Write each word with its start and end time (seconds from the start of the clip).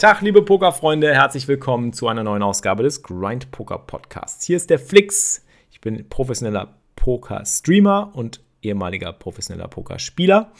Tag, 0.00 0.22
liebe 0.22 0.40
Pokerfreunde, 0.40 1.12
herzlich 1.12 1.46
willkommen 1.46 1.92
zu 1.92 2.08
einer 2.08 2.24
neuen 2.24 2.42
Ausgabe 2.42 2.82
des 2.82 3.02
Grind 3.02 3.50
Poker 3.50 3.76
Podcasts. 3.76 4.46
Hier 4.46 4.56
ist 4.56 4.70
der 4.70 4.78
Flix. 4.78 5.44
Ich 5.70 5.82
bin 5.82 6.08
professioneller 6.08 6.72
Poker-Streamer 6.96 8.10
und 8.14 8.40
ehemaliger 8.62 9.12
professioneller 9.12 9.68
Pokerspieler. 9.68 10.52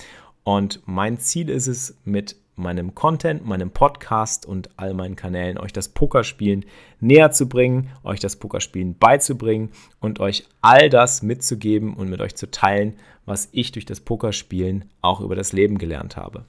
Und 0.45 0.83
mein 0.85 1.19
Ziel 1.19 1.49
ist 1.49 1.69
es, 1.69 1.97
mit 2.05 2.37
meinem 2.55 2.95
Content, 2.95 3.47
meinem 3.47 3.71
Podcast 3.71 4.45
und 4.45 4.69
all 4.77 4.93
meinen 4.93 5.17
Kanälen 5.17 5.57
euch 5.57 5.73
das 5.73 5.89
Pokerspielen 5.89 6.67
näher 7.01 7.31
zu 7.31 7.49
bringen, 7.49 7.89
euch 8.05 8.21
das 8.21 8.37
Pokerspielen 8.37 8.99
beizubringen 8.99 9.71
und 10.01 10.21
euch 10.21 10.45
all 10.61 10.91
das 10.91 11.23
mitzugeben 11.23 11.95
und 11.95 12.11
mit 12.11 12.21
euch 12.21 12.35
zu 12.35 12.51
teilen, 12.51 12.99
was 13.25 13.49
ich 13.53 13.73
durch 13.73 13.87
das 13.87 14.01
Pokerspielen 14.01 14.85
auch 15.01 15.23
über 15.23 15.35
das 15.35 15.55
Leben 15.55 15.79
gelernt 15.79 16.19
habe. 16.19 16.45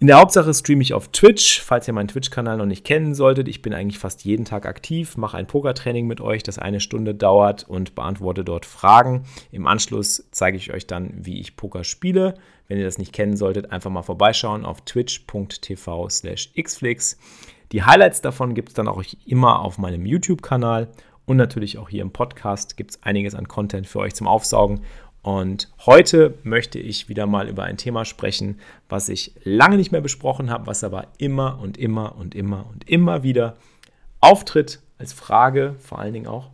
In 0.00 0.06
der 0.06 0.20
Hauptsache 0.20 0.54
streame 0.54 0.82
ich 0.82 0.94
auf 0.94 1.08
Twitch, 1.08 1.60
falls 1.60 1.88
ihr 1.88 1.92
meinen 1.92 2.06
Twitch-Kanal 2.06 2.56
noch 2.56 2.66
nicht 2.66 2.84
kennen 2.84 3.16
solltet. 3.16 3.48
Ich 3.48 3.62
bin 3.62 3.74
eigentlich 3.74 3.98
fast 3.98 4.24
jeden 4.24 4.44
Tag 4.44 4.64
aktiv, 4.64 5.16
mache 5.16 5.36
ein 5.36 5.48
Pokertraining 5.48 6.06
mit 6.06 6.20
euch, 6.20 6.44
das 6.44 6.56
eine 6.56 6.78
Stunde 6.78 7.16
dauert 7.16 7.68
und 7.68 7.96
beantworte 7.96 8.44
dort 8.44 8.64
Fragen. 8.64 9.24
Im 9.50 9.66
Anschluss 9.66 10.28
zeige 10.30 10.56
ich 10.56 10.72
euch 10.72 10.86
dann, 10.86 11.14
wie 11.16 11.40
ich 11.40 11.56
Poker 11.56 11.82
spiele. 11.82 12.34
Wenn 12.68 12.78
ihr 12.78 12.84
das 12.84 12.98
nicht 12.98 13.12
kennen 13.12 13.36
solltet, 13.36 13.72
einfach 13.72 13.90
mal 13.90 14.02
vorbeischauen 14.02 14.64
auf 14.64 14.82
twitch.tv 14.82 16.08
slash 16.10 16.52
xflix. 16.54 17.18
Die 17.72 17.82
Highlights 17.82 18.20
davon 18.20 18.54
gibt 18.54 18.68
es 18.68 18.74
dann 18.74 18.86
auch 18.86 19.02
immer 19.26 19.58
auf 19.62 19.78
meinem 19.78 20.06
YouTube-Kanal 20.06 20.90
und 21.26 21.36
natürlich 21.36 21.76
auch 21.76 21.88
hier 21.88 22.02
im 22.02 22.12
Podcast 22.12 22.76
gibt 22.76 22.92
es 22.92 23.02
einiges 23.02 23.34
an 23.34 23.48
Content 23.48 23.88
für 23.88 23.98
euch 23.98 24.14
zum 24.14 24.28
Aufsaugen. 24.28 24.80
Und 25.28 25.68
heute 25.84 26.38
möchte 26.42 26.78
ich 26.78 27.10
wieder 27.10 27.26
mal 27.26 27.50
über 27.50 27.64
ein 27.64 27.76
Thema 27.76 28.06
sprechen, 28.06 28.58
was 28.88 29.10
ich 29.10 29.34
lange 29.44 29.76
nicht 29.76 29.92
mehr 29.92 30.00
besprochen 30.00 30.48
habe, 30.48 30.66
was 30.66 30.82
aber 30.82 31.08
immer 31.18 31.58
und 31.60 31.76
immer 31.76 32.16
und 32.16 32.34
immer 32.34 32.64
und 32.70 32.88
immer 32.88 33.22
wieder 33.22 33.58
auftritt 34.20 34.80
als 34.96 35.12
Frage, 35.12 35.74
vor 35.80 35.98
allen 35.98 36.14
Dingen 36.14 36.28
auch. 36.28 36.48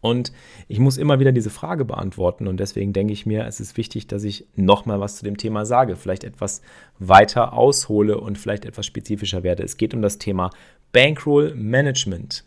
Und 0.00 0.32
ich 0.68 0.78
muss 0.78 0.96
immer 0.96 1.20
wieder 1.20 1.32
diese 1.32 1.50
Frage 1.50 1.84
beantworten 1.84 2.48
und 2.48 2.58
deswegen 2.58 2.94
denke 2.94 3.12
ich 3.12 3.26
mir, 3.26 3.44
es 3.44 3.60
ist 3.60 3.76
wichtig, 3.76 4.06
dass 4.06 4.24
ich 4.24 4.46
nochmal 4.56 4.98
was 4.98 5.16
zu 5.16 5.24
dem 5.26 5.36
Thema 5.36 5.66
sage, 5.66 5.96
vielleicht 5.96 6.24
etwas 6.24 6.62
weiter 6.98 7.52
aushole 7.52 8.18
und 8.18 8.38
vielleicht 8.38 8.64
etwas 8.64 8.86
spezifischer 8.86 9.42
werde. 9.42 9.64
Es 9.64 9.76
geht 9.76 9.92
um 9.92 10.00
das 10.00 10.16
Thema 10.16 10.48
Bankroll 10.92 11.54
Management. 11.54 12.42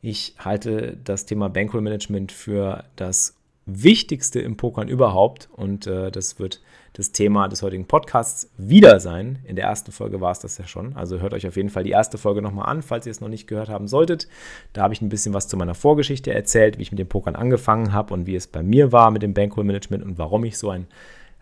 Ich 0.00 0.34
halte 0.38 0.96
das 1.04 1.26
Thema 1.26 1.50
Bankroll 1.50 1.82
Management 1.82 2.32
für 2.32 2.84
das 2.96 3.36
Wichtigste 3.66 4.40
im 4.40 4.56
Pokern 4.56 4.88
überhaupt. 4.88 5.48
Und 5.52 5.86
äh, 5.86 6.10
das 6.10 6.38
wird 6.38 6.60
das 6.92 7.12
Thema 7.12 7.48
des 7.48 7.62
heutigen 7.62 7.86
Podcasts 7.86 8.50
wieder 8.56 9.00
sein. 9.00 9.40
In 9.44 9.56
der 9.56 9.64
ersten 9.64 9.90
Folge 9.90 10.20
war 10.20 10.30
es 10.30 10.38
das 10.38 10.58
ja 10.58 10.66
schon. 10.66 10.94
Also 10.94 11.20
hört 11.20 11.34
euch 11.34 11.46
auf 11.46 11.56
jeden 11.56 11.70
Fall 11.70 11.82
die 11.82 11.90
erste 11.90 12.18
Folge 12.18 12.40
nochmal 12.40 12.68
an, 12.68 12.82
falls 12.82 13.06
ihr 13.06 13.10
es 13.10 13.20
noch 13.20 13.28
nicht 13.28 13.46
gehört 13.46 13.68
haben 13.68 13.88
solltet. 13.88 14.28
Da 14.72 14.82
habe 14.82 14.94
ich 14.94 15.02
ein 15.02 15.08
bisschen 15.08 15.34
was 15.34 15.48
zu 15.48 15.56
meiner 15.56 15.74
Vorgeschichte 15.74 16.32
erzählt, 16.32 16.78
wie 16.78 16.82
ich 16.82 16.92
mit 16.92 16.98
dem 17.00 17.08
Pokern 17.08 17.36
angefangen 17.36 17.92
habe 17.92 18.14
und 18.14 18.26
wie 18.26 18.36
es 18.36 18.46
bei 18.46 18.62
mir 18.62 18.92
war 18.92 19.10
mit 19.10 19.22
dem 19.22 19.34
Bankroll-Management 19.34 20.04
und 20.04 20.18
warum 20.18 20.44
ich 20.44 20.56
so 20.56 20.70
ein 20.70 20.86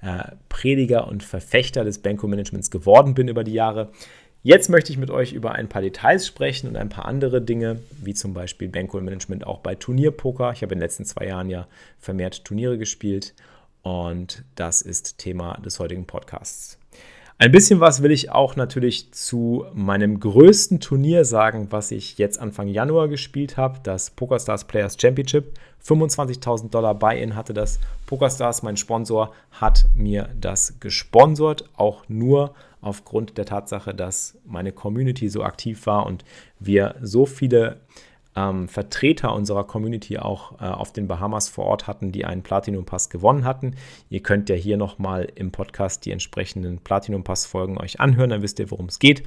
äh, 0.00 0.32
Prediger 0.48 1.06
und 1.06 1.22
Verfechter 1.22 1.84
des 1.84 1.98
Bankroll-Managements 1.98 2.70
geworden 2.70 3.14
bin 3.14 3.28
über 3.28 3.44
die 3.44 3.52
Jahre. 3.52 3.90
Jetzt 4.44 4.68
möchte 4.68 4.90
ich 4.90 4.98
mit 4.98 5.10
euch 5.10 5.32
über 5.32 5.52
ein 5.52 5.68
paar 5.68 5.82
Details 5.82 6.26
sprechen 6.26 6.66
und 6.68 6.76
ein 6.76 6.88
paar 6.88 7.04
andere 7.04 7.40
Dinge, 7.40 7.78
wie 8.02 8.12
zum 8.12 8.34
Beispiel 8.34 8.68
Bankroll-Management 8.68 9.46
auch 9.46 9.60
bei 9.60 9.76
Turnierpoker. 9.76 10.50
Ich 10.50 10.62
habe 10.62 10.72
in 10.72 10.80
den 10.80 10.84
letzten 10.84 11.04
zwei 11.04 11.26
Jahren 11.26 11.48
ja 11.48 11.68
vermehrt 12.00 12.44
Turniere 12.44 12.76
gespielt 12.76 13.34
und 13.82 14.42
das 14.56 14.82
ist 14.82 15.18
Thema 15.18 15.60
des 15.64 15.78
heutigen 15.78 16.06
Podcasts. 16.06 16.76
Ein 17.42 17.50
bisschen 17.50 17.80
was 17.80 18.04
will 18.04 18.12
ich 18.12 18.30
auch 18.30 18.54
natürlich 18.54 19.10
zu 19.10 19.66
meinem 19.74 20.20
größten 20.20 20.78
Turnier 20.78 21.24
sagen, 21.24 21.66
was 21.70 21.90
ich 21.90 22.16
jetzt 22.16 22.38
Anfang 22.38 22.68
Januar 22.68 23.08
gespielt 23.08 23.56
habe, 23.56 23.80
das 23.82 24.10
PokerStars 24.10 24.68
Players 24.68 24.96
Championship. 24.96 25.58
25.000 25.84 26.70
Dollar 26.70 26.94
Buy-in 26.94 27.34
hatte 27.34 27.52
das. 27.52 27.80
PokerStars, 28.06 28.62
mein 28.62 28.76
Sponsor, 28.76 29.34
hat 29.50 29.86
mir 29.96 30.28
das 30.40 30.78
gesponsert, 30.78 31.68
auch 31.74 32.08
nur 32.08 32.54
aufgrund 32.80 33.36
der 33.36 33.46
Tatsache, 33.46 33.92
dass 33.92 34.38
meine 34.46 34.70
Community 34.70 35.28
so 35.28 35.42
aktiv 35.42 35.84
war 35.86 36.06
und 36.06 36.24
wir 36.60 36.94
so 37.02 37.26
viele 37.26 37.80
ähm, 38.34 38.68
Vertreter 38.68 39.34
unserer 39.34 39.64
Community 39.64 40.18
auch 40.18 40.60
äh, 40.60 40.64
auf 40.64 40.92
den 40.92 41.08
Bahamas 41.08 41.48
vor 41.48 41.66
Ort 41.66 41.86
hatten, 41.86 42.12
die 42.12 42.24
einen 42.24 42.42
Platinum 42.42 42.84
Pass 42.84 43.10
gewonnen 43.10 43.44
hatten. 43.44 43.74
Ihr 44.10 44.22
könnt 44.22 44.48
ja 44.48 44.54
hier 44.54 44.76
nochmal 44.76 45.28
im 45.34 45.52
Podcast 45.52 46.04
die 46.06 46.10
entsprechenden 46.10 46.78
Platinum 46.78 47.24
Pass 47.24 47.46
Folgen 47.46 47.78
euch 47.78 48.00
anhören, 48.00 48.30
dann 48.30 48.42
wisst 48.42 48.58
ihr, 48.58 48.70
worum 48.70 48.86
es 48.86 48.98
geht. 48.98 49.22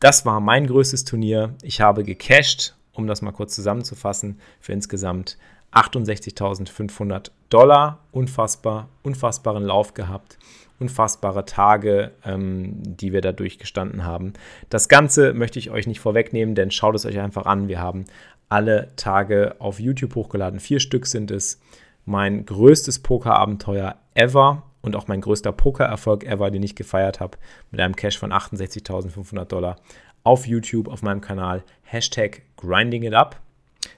Das 0.00 0.26
war 0.26 0.40
mein 0.40 0.66
größtes 0.66 1.04
Turnier. 1.04 1.54
Ich 1.62 1.80
habe 1.80 2.04
gecashed, 2.04 2.76
um 2.92 3.06
das 3.06 3.22
mal 3.22 3.32
kurz 3.32 3.54
zusammenzufassen, 3.54 4.38
für 4.60 4.72
insgesamt 4.72 5.38
68.500 5.72 7.30
Dollar. 7.48 8.00
Unfassbar, 8.12 8.88
unfassbaren 9.02 9.64
Lauf 9.64 9.94
gehabt 9.94 10.38
unfassbare 10.78 11.44
Tage, 11.44 12.12
ähm, 12.24 12.74
die 12.82 13.12
wir 13.12 13.20
da 13.20 13.32
durchgestanden 13.32 14.04
haben. 14.04 14.32
Das 14.68 14.88
Ganze 14.88 15.32
möchte 15.32 15.58
ich 15.58 15.70
euch 15.70 15.86
nicht 15.86 16.00
vorwegnehmen, 16.00 16.54
denn 16.54 16.70
schaut 16.70 16.94
es 16.94 17.06
euch 17.06 17.18
einfach 17.18 17.46
an. 17.46 17.68
Wir 17.68 17.80
haben 17.80 18.04
alle 18.48 18.92
Tage 18.96 19.56
auf 19.58 19.80
YouTube 19.80 20.14
hochgeladen. 20.14 20.60
Vier 20.60 20.80
Stück 20.80 21.06
sind 21.06 21.30
es. 21.30 21.60
Mein 22.04 22.46
größtes 22.46 23.00
Pokerabenteuer 23.00 23.96
ever 24.14 24.62
und 24.80 24.94
auch 24.94 25.08
mein 25.08 25.20
größter 25.20 25.50
Pokererfolg 25.50 26.24
ever, 26.24 26.50
den 26.50 26.62
ich 26.62 26.76
gefeiert 26.76 27.18
habe, 27.18 27.38
mit 27.72 27.80
einem 27.80 27.96
Cash 27.96 28.18
von 28.18 28.32
68.500 28.32 29.44
Dollar 29.44 29.76
auf 30.22 30.46
YouTube 30.46 30.88
auf 30.88 31.02
meinem 31.02 31.20
Kanal. 31.20 31.64
Hashtag 31.82 32.42
Grinding 32.56 33.02
It 33.02 33.14
Up. 33.14 33.40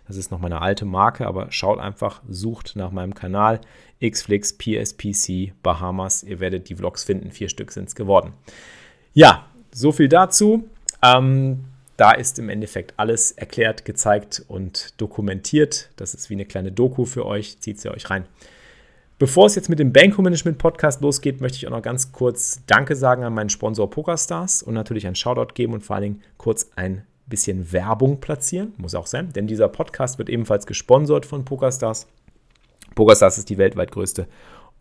Das 0.07 0.17
ist 0.17 0.31
noch 0.31 0.41
meine 0.41 0.61
alte 0.61 0.85
Marke, 0.85 1.27
aber 1.27 1.51
schaut 1.51 1.79
einfach, 1.79 2.23
sucht 2.29 2.77
nach 2.77 2.91
meinem 2.91 3.15
Kanal 3.15 3.61
Xflix, 4.05 4.57
PSPC, 4.57 5.53
Bahamas. 5.63 6.23
Ihr 6.23 6.41
werdet 6.41 6.69
die 6.69 6.77
Vlogs 6.77 7.05
finden. 7.05 7.31
Vier 7.31 7.49
Stück 7.49 7.73
sind 7.73 7.89
es 7.89 7.95
geworden. 7.95 8.33
Ja, 9.13 9.47
so 9.73 9.93
viel 9.93 10.09
dazu. 10.09 10.69
Ähm, 11.03 11.65
da 11.97 12.13
ist 12.13 12.39
im 12.39 12.49
Endeffekt 12.49 12.95
alles 12.97 13.33
erklärt, 13.33 13.85
gezeigt 13.85 14.45
und 14.47 15.01
dokumentiert. 15.01 15.91
Das 15.97 16.15
ist 16.15 16.31
wie 16.31 16.35
eine 16.35 16.45
kleine 16.45 16.71
Doku 16.71 17.05
für 17.05 17.27
euch. 17.27 17.59
Zieht 17.61 17.81
sie 17.81 17.91
euch 17.91 18.09
rein. 18.09 18.25
Bevor 19.19 19.47
es 19.47 19.57
jetzt 19.57 19.69
mit 19.69 19.81
dem 19.81 19.93
Banco 19.93 20.23
Management 20.23 20.59
Podcast 20.59 21.01
losgeht, 21.01 21.41
möchte 21.41 21.57
ich 21.59 21.67
auch 21.67 21.73
noch 21.73 21.83
ganz 21.83 22.13
kurz 22.13 22.63
Danke 22.67 22.95
sagen 22.95 23.25
an 23.25 23.35
meinen 23.35 23.51
Sponsor 23.51 23.91
PokerStars 23.91 24.63
und 24.63 24.75
natürlich 24.75 25.09
ein 25.09 25.17
Shoutout 25.17 25.55
geben 25.55 25.73
und 25.73 25.81
vor 25.81 25.97
allen 25.97 26.05
Dingen 26.05 26.23
kurz 26.37 26.71
ein 26.77 27.05
bisschen 27.29 27.73
Werbung 27.73 28.21
platzieren. 28.21 28.73
Muss 28.79 28.95
auch 28.95 29.07
sein, 29.07 29.33
denn 29.33 29.47
dieser 29.47 29.69
Podcast 29.69 30.19
wird 30.19 30.29
ebenfalls 30.29 30.67
gesponsert 30.67 31.27
von 31.27 31.45
PokerStars. 31.45 32.07
PokerStars 32.95 33.39
ist 33.39 33.51
die 33.51 33.59
weltweit 33.59 33.93
größte 33.93 34.27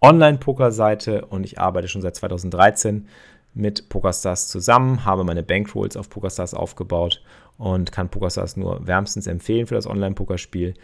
Online-Poker-Seite 0.02 1.26
und 1.26 1.44
ich 1.44 1.60
arbeite 1.60 1.88
schon 1.88 2.02
seit 2.02 2.16
2013 2.16 3.08
mit 3.54 3.90
PokerStars 3.90 4.48
zusammen, 4.48 5.06
habe 5.06 5.24
meine 5.24 5.44
Bankrolls 5.44 5.98
auf 5.98 6.10
PokerStars 6.10 6.54
aufgebaut 6.54 7.24
und 7.58 7.92
kann 7.92 8.10
PokerStars 8.10 8.56
nur 8.56 8.86
wärmstens 8.86 9.28
empfehlen 9.28 9.66
für 9.66 9.76
das 9.76 9.88
Online-Pokerspiel. 9.88 10.76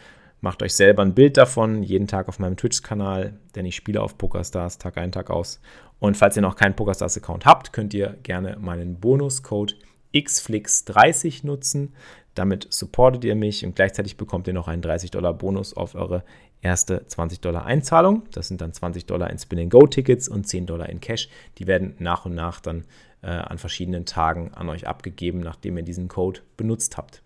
Macht 0.41 0.61
euch 0.61 0.73
selber 0.73 1.03
ein 1.03 1.13
Bild 1.13 1.37
davon, 1.37 1.83
jeden 1.83 2.07
Tag 2.07 2.27
auf 2.27 2.39
meinem 2.39 2.57
Twitch-Kanal, 2.57 3.33
denn 3.55 3.65
ich 3.65 3.75
spiele 3.75 4.01
auf 4.01 4.17
PokerStars 4.17 4.77
Tag 4.77 4.97
ein, 4.97 5.11
Tag 5.11 5.29
aus. 5.29 5.61
Und 5.99 6.17
falls 6.17 6.35
ihr 6.35 6.41
noch 6.41 6.55
keinen 6.55 6.75
PokerStars-Account 6.75 7.45
habt, 7.45 7.71
könnt 7.71 7.93
ihr 7.93 8.17
gerne 8.23 8.57
meinen 8.59 8.99
Bonuscode 8.99 9.77
XFlix30 10.13 11.45
nutzen. 11.45 11.93
Damit 12.35 12.67
supportet 12.71 13.23
ihr 13.25 13.35
mich 13.35 13.65
und 13.65 13.75
gleichzeitig 13.75 14.17
bekommt 14.17 14.47
ihr 14.47 14.53
noch 14.53 14.67
einen 14.67 14.81
30 14.81 15.11
Dollar 15.11 15.33
Bonus 15.33 15.75
auf 15.75 15.95
eure 15.95 16.23
erste 16.61 17.05
20 17.05 17.41
Dollar 17.41 17.65
Einzahlung. 17.65 18.23
Das 18.31 18.47
sind 18.47 18.61
dann 18.61 18.73
20 18.73 19.05
Dollar 19.05 19.29
in 19.29 19.37
Spin 19.37 19.69
Go 19.69 19.85
Tickets 19.85 20.27
und 20.27 20.47
10 20.47 20.65
Dollar 20.65 20.89
in 20.89 20.99
Cash. 20.99 21.29
Die 21.57 21.67
werden 21.67 21.95
nach 21.99 22.25
und 22.25 22.33
nach 22.33 22.59
dann 22.59 22.85
äh, 23.21 23.27
an 23.27 23.57
verschiedenen 23.57 24.05
Tagen 24.05 24.51
an 24.53 24.69
euch 24.69 24.87
abgegeben, 24.87 25.41
nachdem 25.41 25.77
ihr 25.77 25.83
diesen 25.83 26.07
Code 26.07 26.41
benutzt 26.57 26.97
habt. 26.97 27.21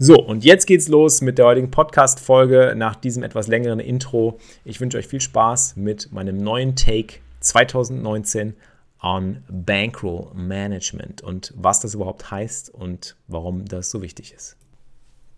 So, 0.00 0.14
und 0.14 0.44
jetzt 0.44 0.66
geht's 0.66 0.86
los 0.86 1.22
mit 1.22 1.38
der 1.38 1.46
heutigen 1.46 1.72
Podcast-Folge 1.72 2.74
nach 2.76 2.94
diesem 2.94 3.24
etwas 3.24 3.48
längeren 3.48 3.80
Intro. 3.80 4.38
Ich 4.64 4.80
wünsche 4.80 4.96
euch 4.96 5.08
viel 5.08 5.20
Spaß 5.20 5.74
mit 5.74 6.12
meinem 6.12 6.38
neuen 6.38 6.76
Take 6.76 7.14
2019 7.40 8.54
on 9.02 9.42
Bankroll 9.48 10.32
Management 10.34 11.22
und 11.22 11.52
was 11.56 11.80
das 11.80 11.94
überhaupt 11.94 12.30
heißt 12.30 12.70
und 12.70 13.16
warum 13.26 13.64
das 13.64 13.90
so 13.90 14.02
wichtig 14.02 14.32
ist. 14.32 14.56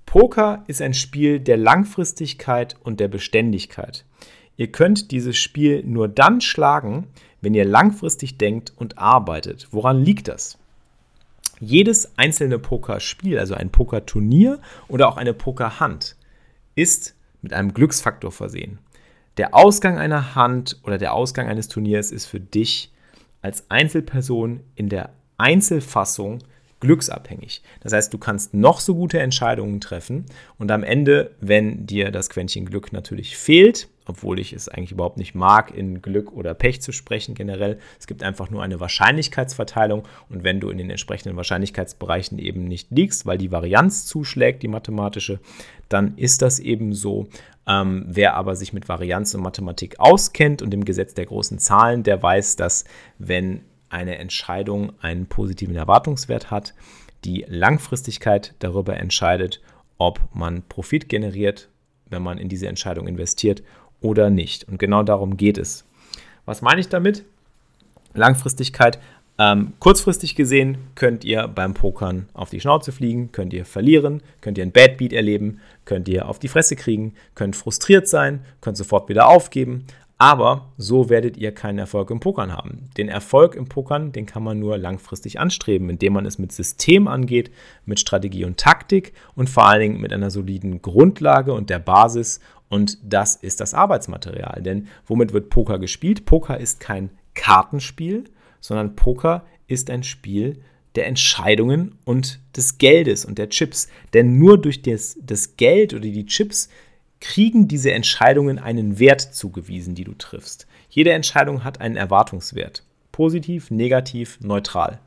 Poker 0.07 0.65
ist 0.67 0.83
ein 0.83 0.95
Spiel 0.95 1.39
der 1.39 1.57
Langfristigkeit 1.57 2.77
und 2.83 3.01
der 3.01 3.09
Beständigkeit. 3.09 4.05
Ihr 4.57 4.73
könnt 4.73 5.11
dieses 5.11 5.37
Spiel 5.37 5.85
nur 5.85 6.09
dann 6.09 6.41
schlagen, 6.41 7.07
wenn 7.41 7.55
ihr 7.55 7.65
langfristig 7.65 8.37
denkt 8.37 8.73
und 8.77 8.99
arbeitet. 8.99 9.69
Woran 9.71 10.03
liegt 10.03 10.29
das? 10.29 10.59
Jedes 11.61 12.19
einzelne 12.19 12.59
Pokerspiel, 12.59 13.39
also 13.39 13.55
ein 13.55 13.71
Pokerturnier 13.71 14.61
oder 14.89 15.09
auch 15.09 15.17
eine 15.17 15.35
Pokerhand, 15.35 16.17
ist 16.75 17.15
mit 17.43 17.53
einem 17.53 17.73
Glücksfaktor 17.73 18.33
versehen. 18.33 18.79
Der 19.37 19.55
Ausgang 19.55 19.99
einer 19.99 20.35
Hand 20.35 20.79
oder 20.83 20.99
der 20.99 21.15
Ausgang 21.15 21.49
eines 21.49 21.69
Turniers 21.69 22.11
ist 22.11 22.27
für 22.27 22.41
dich 22.41 22.91
als 23.43 23.71
Einzelperson 23.71 24.61
in 24.75 24.89
der 24.89 25.11
Einzelfassung 25.39 26.41
glücksabhängig. 26.81 27.63
Das 27.81 27.93
heißt, 27.93 28.13
du 28.13 28.19
kannst 28.19 28.55
noch 28.55 28.81
so 28.81 28.95
gute 28.95 29.21
Entscheidungen 29.21 29.81
treffen 29.81 30.25
und 30.59 30.71
am 30.71 30.83
Ende, 30.83 31.33
wenn 31.41 31.87
dir 31.87 32.11
das 32.11 32.31
Quäntchen 32.31 32.65
Glück 32.65 32.93
natürlich 32.93 33.37
fehlt, 33.37 33.89
obwohl 34.07 34.41
ich 34.41 34.53
es 34.53 34.69
eigentlich 34.69 34.93
überhaupt 34.93 35.19
nicht 35.19 35.35
mag, 35.35 35.77
in 35.77 36.03
Glück 36.03 36.33
oder 36.33 36.55
Pech 36.55 36.83
zu 36.83 36.91
sprechen 36.91 37.35
generell. 37.35 37.79
Es 37.99 38.07
gibt 38.07 38.23
einfach 38.23 38.51
nur 38.51 38.63
eine 38.63 38.81
Wahrscheinlichkeitsverteilung 38.81 40.05
und 40.29 40.43
wenn 40.43 40.59
du 40.59 40.71
in 40.71 40.79
den 40.79 40.91
entsprechenden 40.91 41.37
Wahrscheinlichkeitsbereichen 41.37 42.39
eben 42.39 42.65
nicht 42.65 42.91
liegst, 42.91 43.27
weil 43.27 43.39
die 43.39 43.53
Varianz 43.53 44.07
zuschlägt, 44.07 44.63
die 44.63 44.69
mathematische, 44.69 45.39
dann 45.89 46.17
ist 46.17 46.43
das 46.43 46.59
eben 46.59 46.93
so. 46.93 47.29
Ähm, 47.71 48.05
wer 48.09 48.35
aber 48.35 48.57
sich 48.57 48.73
mit 48.73 48.89
Varianz 48.89 49.33
und 49.35 49.43
Mathematik 49.43 50.01
auskennt 50.01 50.61
und 50.61 50.71
dem 50.71 50.85
Gesetz 50.85 51.15
der 51.15 51.27
großen 51.27 51.59
Zahlen, 51.59 52.03
der 52.03 52.21
weiß, 52.21 52.57
dass 52.57 52.85
wenn 53.19 53.63
eine 53.89 54.19
Entscheidung 54.19 54.93
einen 55.01 55.27
positiven 55.27 55.77
Erwartungswert 55.77 56.51
hat, 56.51 56.75
die 57.25 57.45
Langfristigkeit 57.49 58.55
darüber 58.59 58.97
entscheidet, 58.97 59.61
ob 59.99 60.21
man 60.33 60.63
Profit 60.69 61.09
generiert, 61.09 61.69
wenn 62.07 62.23
man 62.23 62.39
in 62.39 62.49
diese 62.49 62.67
Entscheidung 62.67 63.07
investiert 63.07 63.63
oder 64.01 64.31
nicht. 64.31 64.65
Und 64.65 64.79
genau 64.79 65.03
darum 65.05 65.37
geht 65.37 65.59
es. 65.59 65.85
Was 66.47 66.63
meine 66.63 66.81
ich 66.81 66.89
damit? 66.89 67.25
Langfristigkeit. 68.15 68.99
Ähm, 69.41 69.73
kurzfristig 69.79 70.35
gesehen 70.35 70.77
könnt 70.97 71.25
ihr 71.25 71.49
beim 71.49 71.73
Pokern 71.73 72.29
auf 72.35 72.51
die 72.51 72.61
Schnauze 72.61 72.93
fliegen, 72.93 73.33
könnt 73.33 73.55
ihr 73.55 73.65
verlieren, 73.65 74.23
könnt 74.43 74.59
ihr 74.59 74.65
ein 74.65 74.71
Bad 74.71 74.99
Beat 74.99 75.15
erleben, 75.15 75.61
könnt 75.87 76.09
ihr 76.09 76.29
auf 76.29 76.39
die 76.39 76.49
Fresse 76.49 76.77
kriegen, 76.77 77.15
könnt 77.35 77.57
frustriert 77.57 78.07
sein, 78.07 78.45
könnt 78.61 78.77
sofort 78.77 79.09
wieder 79.09 79.29
aufgeben. 79.29 79.87
Aber 80.19 80.67
so 80.77 81.09
werdet 81.09 81.39
ihr 81.39 81.53
keinen 81.53 81.79
Erfolg 81.79 82.11
im 82.11 82.21
Pokern 82.21 82.53
haben. 82.53 82.91
Den 82.99 83.09
Erfolg 83.09 83.55
im 83.55 83.67
Pokern, 83.67 84.13
den 84.13 84.27
kann 84.27 84.43
man 84.43 84.59
nur 84.59 84.77
langfristig 84.77 85.41
anstreben, 85.41 85.89
indem 85.89 86.13
man 86.13 86.27
es 86.27 86.39
mit 86.39 86.53
System 86.53 87.09
angeht, 87.09 87.51
mit 87.87 87.99
Strategie 87.99 88.45
und 88.45 88.59
Taktik 88.59 89.15
und 89.35 89.49
vor 89.49 89.67
allen 89.67 89.81
Dingen 89.81 90.01
mit 90.03 90.13
einer 90.13 90.31
soliden 90.31 90.83
Grundlage 90.83 91.55
und 91.55 91.71
der 91.71 91.79
Basis. 91.79 92.41
Und 92.69 92.99
das 93.03 93.37
ist 93.37 93.63
das 93.63 93.73
Arbeitsmaterial. 93.73 94.61
Denn 94.61 94.89
womit 95.07 95.33
wird 95.33 95.49
Poker 95.49 95.79
gespielt? 95.79 96.27
Poker 96.27 96.59
ist 96.59 96.81
kein 96.81 97.09
Kartenspiel, 97.33 98.25
sondern 98.61 98.97
Poker 98.97 99.45
ist 99.67 99.91
ein 99.91 100.03
Spiel 100.03 100.61
der 100.95 101.07
Entscheidungen 101.07 101.97
und 102.05 102.41
des 102.57 102.79
Geldes 102.79 103.25
und 103.25 103.39
der 103.39 103.49
Chips. 103.49 103.89
Denn 104.13 104.39
nur 104.39 104.61
durch 104.61 104.83
das, 104.83 105.17
das 105.23 105.57
Geld 105.57 105.95
oder 105.95 106.03
die 106.03 106.27
Chips 106.27 106.69
kriegen 107.21 107.69
diese 107.69 107.93
Entscheidungen 107.93 108.59
einen 108.59 108.99
Wert 108.99 109.21
zugewiesen, 109.21 109.95
die 109.95 110.05
du 110.05 110.15
triffst. 110.15 110.67
Jede 110.89 111.13
Entscheidung 111.13 111.65
hat 111.65 111.81
einen 111.81 111.97
Erwartungswert. 111.97 112.83
Positiv, 113.13 113.71
negativ, 113.71 114.39
neutral. 114.41 114.99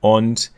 Und 0.00 0.52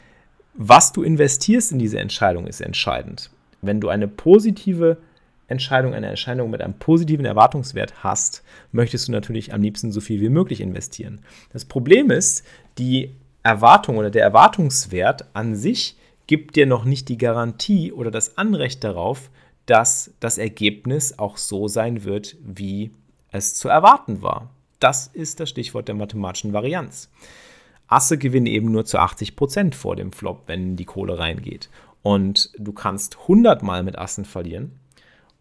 was 0.54 0.92
du 0.92 1.02
investierst 1.02 1.72
in 1.72 1.78
diese 1.78 1.98
Entscheidung 1.98 2.46
ist 2.46 2.60
entscheidend. 2.60 3.30
Wenn 3.60 3.80
du 3.80 3.88
eine 3.88 4.08
positive 4.08 4.98
Entscheidung, 5.46 5.94
eine 5.94 6.08
Entscheidung 6.08 6.50
mit 6.50 6.62
einem 6.62 6.74
positiven 6.74 7.26
Erwartungswert 7.26 8.02
hast, 8.02 8.42
möchtest 8.72 9.08
du 9.08 9.12
natürlich 9.12 9.52
am 9.52 9.62
liebsten 9.62 9.92
so 9.92 10.00
viel 10.00 10.20
wie 10.20 10.30
möglich 10.30 10.60
investieren. 10.60 11.20
Das 11.52 11.64
Problem 11.64 12.10
ist, 12.10 12.44
die 12.78 13.10
Erwartung 13.42 13.98
oder 13.98 14.10
der 14.10 14.22
Erwartungswert 14.22 15.26
an 15.34 15.54
sich 15.54 15.96
gibt 16.26 16.56
dir 16.56 16.66
noch 16.66 16.84
nicht 16.84 17.08
die 17.08 17.18
Garantie 17.18 17.92
oder 17.92 18.10
das 18.10 18.38
Anrecht 18.38 18.82
darauf, 18.82 19.30
dass 19.66 20.14
das 20.20 20.38
Ergebnis 20.38 21.18
auch 21.18 21.36
so 21.36 21.68
sein 21.68 22.04
wird, 22.04 22.36
wie 22.42 22.90
es 23.30 23.54
zu 23.54 23.68
erwarten 23.68 24.22
war. 24.22 24.50
Das 24.80 25.08
ist 25.08 25.40
das 25.40 25.50
Stichwort 25.50 25.88
der 25.88 25.94
mathematischen 25.94 26.52
Varianz. 26.52 27.10
Asse 27.86 28.16
gewinnen 28.16 28.46
eben 28.46 28.72
nur 28.72 28.86
zu 28.86 28.98
80% 28.98 29.74
vor 29.74 29.96
dem 29.96 30.12
Flop, 30.12 30.44
wenn 30.46 30.76
die 30.76 30.84
Kohle 30.86 31.18
reingeht. 31.18 31.68
Und 32.02 32.50
du 32.58 32.72
kannst 32.72 33.18
100 33.22 33.62
Mal 33.62 33.82
mit 33.82 33.98
Assen 33.98 34.24
verlieren 34.24 34.72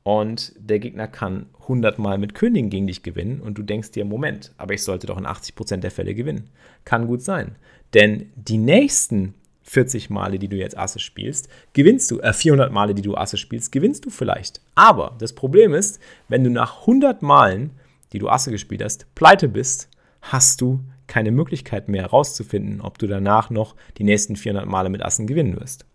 und 0.03 0.53
der 0.57 0.79
Gegner 0.79 1.07
kann 1.07 1.47
100 1.61 1.97
Mal 1.97 2.17
mit 2.17 2.35
Königen 2.35 2.69
gegen 2.69 2.87
dich 2.87 3.03
gewinnen 3.03 3.39
und 3.39 3.57
du 3.57 3.63
denkst 3.63 3.91
dir, 3.91 4.05
Moment, 4.05 4.53
aber 4.57 4.73
ich 4.73 4.83
sollte 4.83 5.07
doch 5.07 5.17
in 5.17 5.25
80% 5.25 5.77
der 5.77 5.91
Fälle 5.91 6.13
gewinnen. 6.13 6.49
Kann 6.83 7.07
gut 7.07 7.21
sein. 7.21 7.55
Denn 7.93 8.29
die 8.35 8.57
nächsten 8.57 9.33
40 9.63 10.09
Male, 10.09 10.39
die 10.39 10.49
du 10.49 10.57
jetzt 10.57 10.77
Asse 10.77 10.99
spielst, 10.99 11.47
gewinnst 11.71 12.11
du, 12.11 12.19
äh, 12.19 12.33
400 12.33 12.71
Male, 12.71 12.93
die 12.93 13.01
du 13.01 13.15
Asse 13.15 13.37
spielst, 13.37 13.71
gewinnst 13.71 14.05
du 14.05 14.09
vielleicht. 14.09 14.61
Aber 14.75 15.15
das 15.19 15.33
Problem 15.33 15.73
ist, 15.73 15.99
wenn 16.27 16.43
du 16.43 16.49
nach 16.49 16.81
100 16.81 17.21
Malen, 17.21 17.71
die 18.11 18.19
du 18.19 18.29
Asse 18.29 18.51
gespielt 18.51 18.83
hast, 18.83 19.07
pleite 19.15 19.47
bist, 19.47 19.89
hast 20.21 20.59
du 20.59 20.81
keine 21.07 21.31
Möglichkeit 21.31 21.89
mehr 21.89 22.03
herauszufinden, 22.03 22.81
ob 22.81 22.97
du 22.97 23.07
danach 23.07 23.49
noch 23.49 23.75
die 23.97 24.03
nächsten 24.03 24.35
400 24.35 24.67
Male 24.67 24.89
mit 24.89 25.03
Assen 25.03 25.27
gewinnen 25.27 25.59
wirst. 25.59 25.85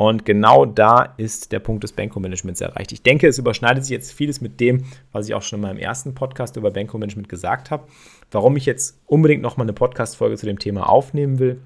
Und 0.00 0.24
genau 0.24 0.64
da 0.64 1.12
ist 1.18 1.52
der 1.52 1.58
Punkt 1.58 1.84
des 1.84 1.92
Banko-Managements 1.92 2.62
erreicht. 2.62 2.90
Ich 2.90 3.02
denke, 3.02 3.28
es 3.28 3.36
überschneidet 3.36 3.84
sich 3.84 3.90
jetzt 3.90 4.14
vieles 4.14 4.40
mit 4.40 4.58
dem, 4.58 4.84
was 5.12 5.28
ich 5.28 5.34
auch 5.34 5.42
schon 5.42 5.58
in 5.58 5.64
meinem 5.64 5.76
ersten 5.76 6.14
Podcast 6.14 6.56
über 6.56 6.70
Banko-Management 6.70 7.28
gesagt 7.28 7.70
habe. 7.70 7.86
Warum 8.30 8.56
ich 8.56 8.64
jetzt 8.64 8.98
unbedingt 9.04 9.42
nochmal 9.42 9.66
eine 9.66 9.74
Podcast-Folge 9.74 10.38
zu 10.38 10.46
dem 10.46 10.58
Thema 10.58 10.88
aufnehmen 10.88 11.38
will, 11.38 11.60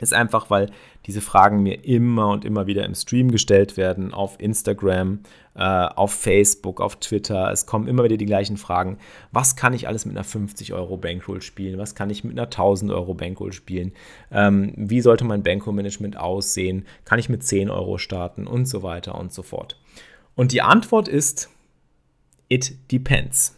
ist 0.00 0.14
einfach, 0.14 0.50
weil 0.50 0.70
diese 1.06 1.20
Fragen 1.20 1.62
mir 1.62 1.84
immer 1.84 2.28
und 2.30 2.44
immer 2.44 2.66
wieder 2.66 2.84
im 2.84 2.94
Stream 2.94 3.30
gestellt 3.30 3.76
werden, 3.76 4.12
auf 4.12 4.40
Instagram, 4.40 5.20
äh, 5.54 5.62
auf 5.62 6.12
Facebook, 6.12 6.80
auf 6.80 6.96
Twitter. 6.96 7.50
Es 7.52 7.66
kommen 7.66 7.86
immer 7.86 8.04
wieder 8.04 8.16
die 8.16 8.26
gleichen 8.26 8.56
Fragen. 8.56 8.98
Was 9.30 9.56
kann 9.56 9.72
ich 9.72 9.86
alles 9.86 10.06
mit 10.06 10.16
einer 10.16 10.24
50 10.24 10.72
Euro 10.72 10.96
Bankroll 10.96 11.42
spielen? 11.42 11.78
Was 11.78 11.94
kann 11.94 12.10
ich 12.10 12.24
mit 12.24 12.32
einer 12.32 12.50
1000 12.50 12.90
Euro 12.90 13.14
Bankroll 13.14 13.52
spielen? 13.52 13.92
Ähm, 14.30 14.72
wie 14.76 15.00
sollte 15.00 15.24
mein 15.24 15.42
Bankroll-Management 15.42 16.16
aussehen? 16.16 16.86
Kann 17.04 17.18
ich 17.18 17.28
mit 17.28 17.44
10 17.44 17.70
Euro 17.70 17.98
starten? 17.98 18.46
Und 18.46 18.66
so 18.66 18.82
weiter 18.82 19.16
und 19.16 19.32
so 19.32 19.42
fort. 19.42 19.78
Und 20.34 20.52
die 20.52 20.62
Antwort 20.62 21.06
ist, 21.06 21.50
it 22.48 22.74
depends. 22.90 23.56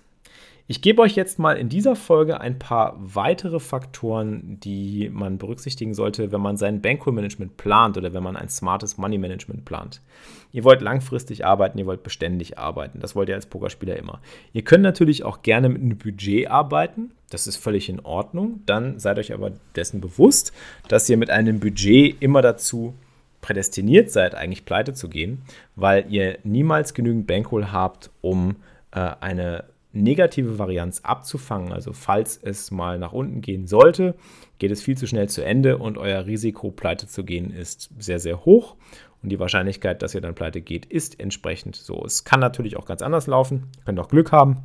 Ich 0.68 0.82
gebe 0.82 1.00
euch 1.00 1.14
jetzt 1.14 1.38
mal 1.38 1.56
in 1.56 1.68
dieser 1.68 1.94
Folge 1.94 2.40
ein 2.40 2.58
paar 2.58 2.96
weitere 2.99 3.61
Faktoren, 3.61 4.58
die 4.58 5.08
man 5.12 5.38
berücksichtigen 5.38 5.94
sollte, 5.94 6.32
wenn 6.32 6.40
man 6.40 6.56
sein 6.56 6.82
Bankroll-Management 6.82 7.56
plant 7.56 7.96
oder 7.96 8.12
wenn 8.14 8.25
man 8.25 8.37
ein 8.37 8.49
smartes 8.49 8.99
Money-Management 8.99 9.64
plant. 9.64 10.02
Ihr 10.50 10.64
wollt 10.64 10.80
langfristig 10.80 11.44
arbeiten, 11.46 11.78
ihr 11.78 11.87
wollt 11.87 12.02
beständig 12.02 12.58
arbeiten. 12.58 12.99
Das 12.99 13.14
wollt 13.14 13.28
ihr 13.28 13.37
als 13.37 13.46
Pokerspieler 13.46 13.96
immer. 13.96 14.20
Ihr 14.52 14.62
könnt 14.62 14.82
natürlich 14.82 15.23
auch 15.23 15.42
gerne 15.42 15.68
mit 15.68 15.82
einem 15.82 15.99
Budget 15.99 16.50
arbeiten. 16.50 17.12
Das 17.30 17.46
ist 17.46 17.58
völlig 17.58 17.88
in 17.88 18.00
Ordnung. 18.00 18.62
Dann 18.66 18.99
seid 18.99 19.20
euch 19.20 19.32
aber 19.32 19.52
dessen 19.76 20.00
bewusst, 20.00 20.52
dass 20.88 21.08
ihr 21.08 21.16
mit 21.16 21.30
einem 21.30 21.61
Budget 21.61 22.20
immer 22.20 22.42
dazu 22.42 22.94
prädestiniert 23.40 24.11
seid, 24.11 24.35
eigentlich 24.35 24.64
pleite 24.64 24.94
zu 24.94 25.08
gehen, 25.08 25.42
weil 25.76 26.06
ihr 26.12 26.38
niemals 26.42 26.92
genügend 26.92 27.28
Bankroll 27.28 27.66
habt, 27.66 28.11
um 28.20 28.56
äh, 28.90 28.99
eine 29.20 29.64
negative 30.03 30.59
Varianz 30.59 31.00
abzufangen. 31.03 31.73
Also 31.73 31.93
falls 31.93 32.38
es 32.43 32.71
mal 32.71 32.99
nach 32.99 33.12
unten 33.12 33.41
gehen 33.41 33.67
sollte, 33.67 34.15
geht 34.59 34.71
es 34.71 34.83
viel 34.83 34.97
zu 34.97 35.07
schnell 35.07 35.29
zu 35.29 35.45
Ende 35.45 35.79
und 35.79 35.99
euer 35.99 36.26
Risiko, 36.26 36.71
pleite 36.71 37.07
zu 37.07 37.25
gehen, 37.25 37.50
ist 37.50 37.91
sehr, 37.99 38.19
sehr 38.19 38.45
hoch. 38.45 38.76
Und 39.23 39.31
die 39.31 39.41
Wahrscheinlichkeit, 39.41 40.03
dass 40.03 40.15
ihr 40.15 40.21
dann 40.21 40.35
pleite 40.35 40.61
geht, 40.61 40.87
ist 40.87 41.19
entsprechend 41.19 41.76
so. 41.76 42.05
Es 42.05 42.25
kann 42.25 42.41
natürlich 42.41 42.76
auch 42.76 42.87
ganz 42.87 43.03
anders 43.03 43.26
laufen. 43.26 43.69
Ihr 43.79 43.85
könnt 43.85 43.99
auch 43.99 44.09
Glück 44.09 44.33
haben. 44.33 44.65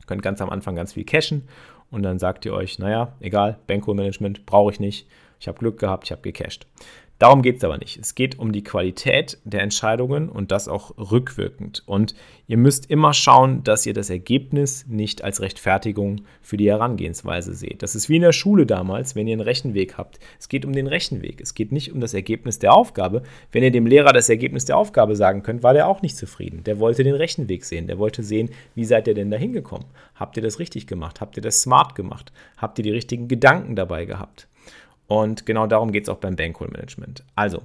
Ihr 0.00 0.06
könnt 0.06 0.22
ganz 0.22 0.40
am 0.40 0.50
Anfang 0.50 0.74
ganz 0.74 0.94
viel 0.94 1.04
cashen 1.04 1.48
und 1.90 2.02
dann 2.02 2.18
sagt 2.18 2.44
ihr 2.44 2.52
euch, 2.52 2.78
naja, 2.78 3.12
egal, 3.20 3.58
Bankroll-Management 3.66 4.46
brauche 4.46 4.72
ich 4.72 4.80
nicht. 4.80 5.08
Ich 5.38 5.48
habe 5.48 5.58
Glück 5.58 5.78
gehabt, 5.78 6.04
ich 6.04 6.12
habe 6.12 6.22
gecashed. 6.22 6.66
Darum 7.18 7.40
geht 7.40 7.56
es 7.56 7.64
aber 7.64 7.78
nicht. 7.78 7.98
Es 7.98 8.14
geht 8.14 8.38
um 8.38 8.52
die 8.52 8.62
Qualität 8.62 9.38
der 9.44 9.62
Entscheidungen 9.62 10.28
und 10.28 10.52
das 10.52 10.68
auch 10.68 10.96
rückwirkend. 10.98 11.82
Und 11.86 12.14
ihr 12.46 12.58
müsst 12.58 12.90
immer 12.90 13.14
schauen, 13.14 13.64
dass 13.64 13.86
ihr 13.86 13.94
das 13.94 14.10
Ergebnis 14.10 14.84
nicht 14.86 15.24
als 15.24 15.40
Rechtfertigung 15.40 16.22
für 16.42 16.58
die 16.58 16.68
Herangehensweise 16.68 17.54
seht. 17.54 17.82
Das 17.82 17.94
ist 17.94 18.10
wie 18.10 18.16
in 18.16 18.22
der 18.22 18.32
Schule 18.32 18.66
damals, 18.66 19.16
wenn 19.16 19.26
ihr 19.26 19.32
einen 19.32 19.40
Rechenweg 19.40 19.96
habt. 19.96 20.20
Es 20.38 20.50
geht 20.50 20.66
um 20.66 20.74
den 20.74 20.86
Rechenweg. 20.86 21.40
Es 21.40 21.54
geht 21.54 21.72
nicht 21.72 21.90
um 21.90 22.00
das 22.00 22.12
Ergebnis 22.12 22.58
der 22.58 22.74
Aufgabe. 22.74 23.22
Wenn 23.50 23.62
ihr 23.62 23.70
dem 23.70 23.86
Lehrer 23.86 24.12
das 24.12 24.28
Ergebnis 24.28 24.66
der 24.66 24.76
Aufgabe 24.76 25.16
sagen 25.16 25.42
könnt, 25.42 25.62
war 25.62 25.72
der 25.72 25.88
auch 25.88 26.02
nicht 26.02 26.18
zufrieden. 26.18 26.64
Der 26.64 26.78
wollte 26.80 27.02
den 27.02 27.14
Rechenweg 27.14 27.64
sehen. 27.64 27.86
Der 27.86 27.98
wollte 27.98 28.22
sehen, 28.22 28.50
wie 28.74 28.84
seid 28.84 29.08
ihr 29.08 29.14
denn 29.14 29.30
da 29.30 29.38
hingekommen? 29.38 29.86
Habt 30.14 30.36
ihr 30.36 30.42
das 30.42 30.58
richtig 30.58 30.86
gemacht? 30.86 31.22
Habt 31.22 31.38
ihr 31.38 31.42
das 31.42 31.62
smart 31.62 31.94
gemacht? 31.94 32.30
Habt 32.58 32.78
ihr 32.78 32.82
die 32.82 32.90
richtigen 32.90 33.26
Gedanken 33.26 33.74
dabei 33.74 34.04
gehabt? 34.04 34.48
Und 35.08 35.46
genau 35.46 35.66
darum 35.66 35.92
geht 35.92 36.04
es 36.04 36.08
auch 36.08 36.18
beim 36.18 36.36
Bankroll-Management. 36.36 37.24
Also, 37.34 37.62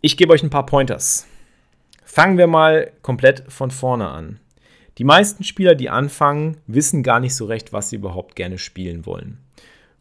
ich 0.00 0.16
gebe 0.16 0.32
euch 0.32 0.42
ein 0.42 0.50
paar 0.50 0.66
Pointers. 0.66 1.26
Fangen 2.04 2.36
wir 2.36 2.46
mal 2.46 2.92
komplett 3.02 3.44
von 3.48 3.70
vorne 3.70 4.08
an. 4.08 4.40
Die 4.98 5.04
meisten 5.04 5.44
Spieler, 5.44 5.74
die 5.74 5.88
anfangen, 5.88 6.58
wissen 6.66 7.02
gar 7.02 7.20
nicht 7.20 7.34
so 7.34 7.46
recht, 7.46 7.72
was 7.72 7.88
sie 7.88 7.96
überhaupt 7.96 8.36
gerne 8.36 8.58
spielen 8.58 9.06
wollen. 9.06 9.38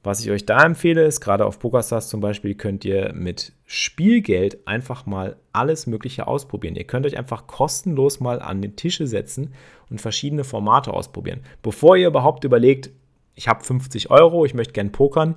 Was 0.03 0.19
ich 0.19 0.31
euch 0.31 0.45
da 0.47 0.63
empfehle, 0.63 1.05
ist 1.05 1.21
gerade 1.21 1.45
auf 1.45 1.59
PokerStars 1.59 2.09
zum 2.09 2.21
Beispiel, 2.21 2.55
könnt 2.55 2.83
ihr 2.83 3.13
mit 3.13 3.53
Spielgeld 3.65 4.67
einfach 4.67 5.05
mal 5.05 5.35
alles 5.53 5.85
Mögliche 5.85 6.25
ausprobieren. 6.25 6.75
Ihr 6.75 6.85
könnt 6.85 7.05
euch 7.05 7.17
einfach 7.17 7.45
kostenlos 7.45 8.19
mal 8.19 8.41
an 8.41 8.63
den 8.63 8.75
Tische 8.75 9.05
setzen 9.05 9.53
und 9.91 10.01
verschiedene 10.01 10.43
Formate 10.43 10.91
ausprobieren. 10.91 11.41
Bevor 11.61 11.95
ihr 11.95 12.07
überhaupt 12.07 12.43
überlegt, 12.43 12.89
ich 13.35 13.47
habe 13.47 13.63
50 13.63 14.09
Euro, 14.09 14.43
ich 14.43 14.55
möchte 14.55 14.73
gern 14.73 14.91
pokern, 14.91 15.35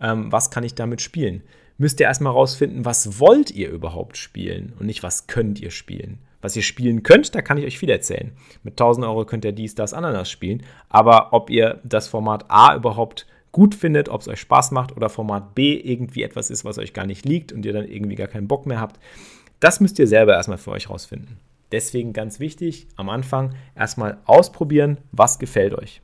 ähm, 0.00 0.30
was 0.32 0.50
kann 0.50 0.64
ich 0.64 0.74
damit 0.74 1.00
spielen? 1.00 1.42
Müsst 1.76 1.98
ihr 2.00 2.06
erstmal 2.06 2.32
rausfinden, 2.32 2.84
was 2.84 3.18
wollt 3.18 3.50
ihr 3.50 3.68
überhaupt 3.68 4.16
spielen 4.16 4.74
und 4.78 4.86
nicht, 4.86 5.02
was 5.02 5.26
könnt 5.26 5.60
ihr 5.60 5.70
spielen. 5.70 6.18
Was 6.40 6.54
ihr 6.54 6.62
spielen 6.62 7.02
könnt, 7.02 7.34
da 7.34 7.40
kann 7.40 7.56
ich 7.56 7.64
euch 7.64 7.78
viel 7.78 7.90
erzählen. 7.90 8.32
Mit 8.62 8.74
1000 8.74 9.06
Euro 9.06 9.24
könnt 9.24 9.44
ihr 9.44 9.52
dies, 9.52 9.74
das, 9.74 9.94
Ananas 9.94 10.30
spielen. 10.30 10.62
Aber 10.90 11.32
ob 11.32 11.48
ihr 11.48 11.80
das 11.84 12.06
Format 12.06 12.44
A 12.48 12.76
überhaupt 12.76 13.26
gut 13.50 13.74
findet, 13.74 14.08
ob 14.08 14.20
es 14.20 14.28
euch 14.28 14.40
Spaß 14.40 14.72
macht 14.72 14.96
oder 14.96 15.08
Format 15.08 15.54
B 15.54 15.74
irgendwie 15.74 16.22
etwas 16.22 16.50
ist, 16.50 16.64
was 16.64 16.78
euch 16.78 16.92
gar 16.92 17.06
nicht 17.06 17.24
liegt 17.24 17.52
und 17.52 17.64
ihr 17.64 17.72
dann 17.72 17.88
irgendwie 17.88 18.16
gar 18.16 18.26
keinen 18.26 18.46
Bock 18.46 18.66
mehr 18.66 18.80
habt, 18.80 19.00
das 19.58 19.80
müsst 19.80 19.98
ihr 19.98 20.06
selber 20.06 20.34
erstmal 20.34 20.58
für 20.58 20.72
euch 20.72 20.90
rausfinden. 20.90 21.38
Deswegen 21.72 22.12
ganz 22.12 22.40
wichtig, 22.40 22.88
am 22.96 23.08
Anfang 23.08 23.54
erstmal 23.74 24.18
ausprobieren, 24.26 24.98
was 25.12 25.38
gefällt 25.38 25.72
euch. 25.74 26.02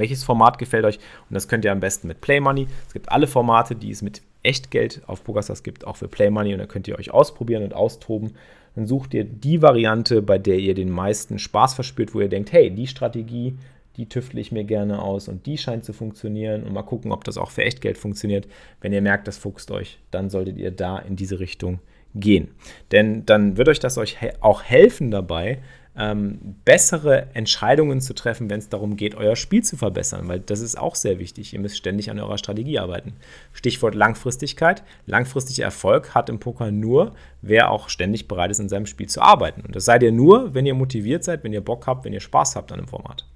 Welches 0.00 0.24
Format 0.24 0.58
gefällt 0.58 0.84
euch? 0.84 0.96
Und 0.96 1.34
das 1.34 1.46
könnt 1.46 1.64
ihr 1.64 1.72
am 1.72 1.80
besten 1.80 2.08
mit 2.08 2.20
Play 2.20 2.40
Money. 2.40 2.66
Es 2.86 2.92
gibt 2.92 3.10
alle 3.10 3.26
Formate, 3.26 3.76
die 3.76 3.90
es 3.90 4.02
mit 4.02 4.22
Echtgeld 4.42 5.02
auf 5.06 5.22
PokerStars 5.22 5.62
gibt, 5.62 5.86
auch 5.86 5.96
für 5.96 6.08
Play 6.08 6.30
Money. 6.30 6.52
Und 6.52 6.58
da 6.58 6.66
könnt 6.66 6.88
ihr 6.88 6.98
euch 6.98 7.10
ausprobieren 7.10 7.62
und 7.62 7.74
austoben. 7.74 8.32
Dann 8.74 8.86
sucht 8.86 9.14
ihr 9.14 9.24
die 9.24 9.62
Variante, 9.62 10.22
bei 10.22 10.38
der 10.38 10.58
ihr 10.58 10.74
den 10.74 10.90
meisten 10.90 11.38
Spaß 11.38 11.74
verspürt, 11.74 12.14
wo 12.14 12.20
ihr 12.20 12.28
denkt, 12.28 12.52
hey, 12.52 12.70
die 12.70 12.86
Strategie, 12.86 13.56
die 13.96 14.08
tüftle 14.08 14.40
ich 14.40 14.52
mir 14.52 14.64
gerne 14.64 15.02
aus 15.02 15.28
und 15.28 15.46
die 15.46 15.58
scheint 15.58 15.84
zu 15.84 15.92
funktionieren. 15.92 16.62
Und 16.62 16.72
mal 16.72 16.82
gucken, 16.82 17.12
ob 17.12 17.24
das 17.24 17.36
auch 17.36 17.50
für 17.50 17.64
Echtgeld 17.64 17.98
funktioniert. 17.98 18.48
Wenn 18.80 18.92
ihr 18.92 19.02
merkt, 19.02 19.28
das 19.28 19.38
fuchst 19.38 19.70
euch, 19.70 19.98
dann 20.10 20.30
solltet 20.30 20.56
ihr 20.56 20.70
da 20.70 20.98
in 20.98 21.16
diese 21.16 21.40
Richtung 21.40 21.80
gehen. 22.14 22.48
Denn 22.92 23.26
dann 23.26 23.56
wird 23.56 23.68
euch 23.68 23.80
das 23.80 23.98
euch 23.98 24.16
auch 24.40 24.62
helfen 24.62 25.10
dabei, 25.10 25.58
ähm, 25.96 26.56
bessere 26.64 27.28
Entscheidungen 27.34 28.00
zu 28.00 28.14
treffen, 28.14 28.48
wenn 28.48 28.60
es 28.60 28.68
darum 28.68 28.96
geht, 28.96 29.14
euer 29.14 29.36
Spiel 29.36 29.62
zu 29.62 29.76
verbessern, 29.76 30.28
weil 30.28 30.40
das 30.40 30.60
ist 30.60 30.78
auch 30.78 30.94
sehr 30.94 31.18
wichtig. 31.18 31.52
Ihr 31.52 31.60
müsst 31.60 31.76
ständig 31.76 32.10
an 32.10 32.18
eurer 32.18 32.38
Strategie 32.38 32.78
arbeiten. 32.78 33.14
Stichwort 33.52 33.94
Langfristigkeit. 33.94 34.82
Langfristiger 35.06 35.64
Erfolg 35.64 36.14
hat 36.14 36.28
im 36.28 36.38
Poker 36.38 36.70
nur, 36.70 37.14
wer 37.42 37.70
auch 37.70 37.88
ständig 37.88 38.28
bereit 38.28 38.50
ist, 38.50 38.60
in 38.60 38.68
seinem 38.68 38.86
Spiel 38.86 39.08
zu 39.08 39.20
arbeiten. 39.20 39.62
Und 39.62 39.74
das 39.74 39.84
seid 39.84 40.02
ihr 40.02 40.12
nur, 40.12 40.54
wenn 40.54 40.66
ihr 40.66 40.74
motiviert 40.74 41.24
seid, 41.24 41.44
wenn 41.44 41.52
ihr 41.52 41.60
Bock 41.60 41.86
habt, 41.86 42.04
wenn 42.04 42.12
ihr 42.12 42.20
Spaß 42.20 42.56
habt 42.56 42.72
an 42.72 42.78
dem 42.78 42.88
Format. 42.88 43.26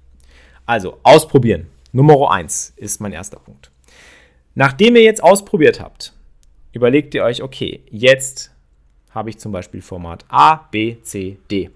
Also, 0.65 0.97
ausprobieren. 1.03 1.67
Nummer 1.91 2.31
1 2.31 2.73
ist 2.77 2.99
mein 2.99 3.13
erster 3.13 3.37
Punkt. 3.37 3.71
Nachdem 4.55 4.95
ihr 4.95 5.03
jetzt 5.03 5.23
ausprobiert 5.23 5.79
habt, 5.79 6.13
überlegt 6.71 7.13
ihr 7.13 7.23
euch, 7.23 7.43
okay, 7.43 7.83
jetzt 7.89 8.51
habe 9.11 9.29
ich 9.29 9.37
zum 9.37 9.51
Beispiel 9.51 9.81
Format 9.81 10.25
A, 10.29 10.67
B, 10.71 10.97
C, 11.01 11.37
D. 11.51 11.69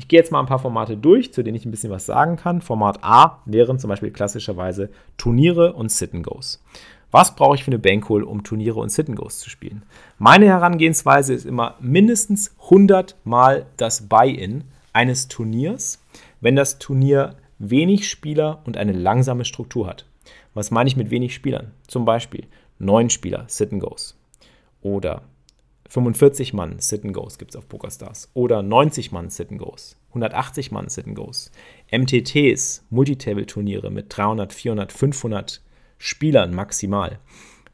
Ich 0.00 0.08
gehe 0.08 0.18
jetzt 0.18 0.32
mal 0.32 0.40
ein 0.40 0.46
paar 0.46 0.58
Formate 0.58 0.96
durch, 0.96 1.30
zu 1.30 1.42
denen 1.42 1.56
ich 1.56 1.66
ein 1.66 1.70
bisschen 1.70 1.90
was 1.90 2.06
sagen 2.06 2.36
kann. 2.36 2.62
Format 2.62 3.00
A 3.04 3.42
wären 3.44 3.78
zum 3.78 3.90
Beispiel 3.90 4.10
klassischerweise 4.10 4.88
Turniere 5.18 5.74
und 5.74 5.92
Sit-and-Goes. 5.92 6.64
Was 7.10 7.36
brauche 7.36 7.56
ich 7.56 7.64
für 7.64 7.70
eine 7.70 7.78
Bankroll, 7.78 8.22
um 8.22 8.42
Turniere 8.42 8.80
und 8.80 8.88
Sit-and-Goes 8.88 9.40
zu 9.40 9.50
spielen? 9.50 9.82
Meine 10.16 10.46
Herangehensweise 10.46 11.34
ist 11.34 11.44
immer 11.44 11.74
mindestens 11.80 12.56
100 12.62 13.16
Mal 13.24 13.66
das 13.76 14.08
Buy-in 14.08 14.64
eines 14.94 15.28
Turniers, 15.28 16.02
wenn 16.40 16.56
das 16.56 16.78
Turnier 16.78 17.36
wenig 17.58 18.08
Spieler 18.08 18.62
und 18.64 18.78
eine 18.78 18.92
langsame 18.92 19.44
Struktur 19.44 19.86
hat. 19.86 20.06
Was 20.54 20.70
meine 20.70 20.88
ich 20.88 20.96
mit 20.96 21.10
wenig 21.10 21.34
Spielern? 21.34 21.72
Zum 21.86 22.06
Beispiel 22.06 22.46
9 22.78 23.10
Spieler, 23.10 23.44
Sit-and-Goes. 23.48 24.18
Oder 24.80 25.20
45 25.90 26.52
Mann 26.52 26.78
Sit 26.78 27.04
and 27.04 27.12
Goes 27.12 27.36
gibt 27.36 27.50
es 27.50 27.56
auf 27.56 27.68
PokerStars. 27.68 28.30
Oder 28.32 28.62
90 28.62 29.10
Mann 29.10 29.28
Sit 29.28 29.50
and 29.50 29.58
Goes. 29.58 29.96
180 30.10 30.70
Mann 30.70 30.88
Sit 30.88 31.08
and 31.08 31.16
Goes. 31.16 31.50
MTTs, 31.90 32.86
Multitable-Turniere 32.90 33.90
mit 33.90 34.06
300, 34.16 34.52
400, 34.52 34.92
500 34.92 35.60
Spielern 35.98 36.54
maximal. 36.54 37.18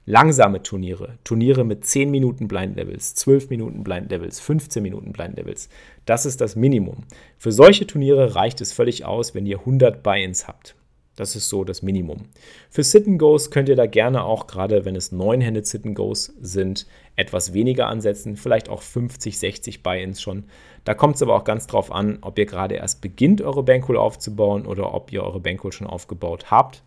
Langsame 0.06 0.62
Turniere, 0.62 1.18
Turniere 1.24 1.62
mit 1.64 1.84
10 1.84 2.10
Minuten 2.10 2.48
Blind 2.48 2.76
Levels, 2.76 3.14
12 3.16 3.50
Minuten 3.50 3.84
Blind 3.84 4.10
Levels, 4.10 4.40
15 4.40 4.82
Minuten 4.82 5.12
Blind 5.12 5.36
Levels. 5.36 5.68
Das 6.06 6.24
ist 6.24 6.40
das 6.40 6.56
Minimum. 6.56 7.04
Für 7.36 7.52
solche 7.52 7.86
Turniere 7.86 8.34
reicht 8.34 8.62
es 8.62 8.72
völlig 8.72 9.04
aus, 9.04 9.34
wenn 9.34 9.44
ihr 9.44 9.58
100 9.58 10.02
Buy-ins 10.02 10.48
habt. 10.48 10.74
Das 11.16 11.34
ist 11.34 11.48
so 11.48 11.64
das 11.64 11.82
Minimum. 11.82 12.26
Für 12.68 12.84
Sit-and-Goes 12.84 13.50
könnt 13.50 13.70
ihr 13.70 13.76
da 13.76 13.86
gerne 13.86 14.24
auch, 14.24 14.46
gerade 14.46 14.84
wenn 14.84 14.94
es 14.94 15.12
neun-handed 15.12 15.66
Sit-and-Goes 15.66 16.34
sind, 16.40 16.86
etwas 17.16 17.54
weniger 17.54 17.88
ansetzen, 17.88 18.36
vielleicht 18.36 18.68
auch 18.68 18.82
50, 18.82 19.38
60 19.38 19.82
Buy-ins 19.82 20.20
schon. 20.20 20.44
Da 20.84 20.92
kommt 20.92 21.16
es 21.16 21.22
aber 21.22 21.34
auch 21.34 21.44
ganz 21.44 21.66
drauf 21.66 21.90
an, 21.90 22.18
ob 22.20 22.38
ihr 22.38 22.44
gerade 22.44 22.74
erst 22.74 23.00
beginnt, 23.00 23.40
eure 23.40 23.62
Bankroll 23.62 23.96
aufzubauen 23.96 24.66
oder 24.66 24.92
ob 24.92 25.10
ihr 25.10 25.24
eure 25.24 25.40
Bankroll 25.40 25.72
schon 25.72 25.86
aufgebaut 25.86 26.50
habt 26.50 26.82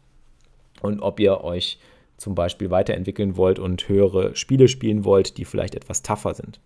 und 0.81 1.01
ob 1.01 1.19
ihr 1.19 1.43
euch 1.43 1.79
zum 2.17 2.35
Beispiel 2.35 2.69
weiterentwickeln 2.69 3.35
wollt 3.35 3.57
und 3.57 3.89
höhere 3.89 4.35
Spiele 4.35 4.67
spielen 4.67 5.05
wollt, 5.05 5.37
die 5.37 5.45
vielleicht 5.45 5.73
etwas 5.73 6.03
tougher 6.03 6.35
sind. 6.35 6.59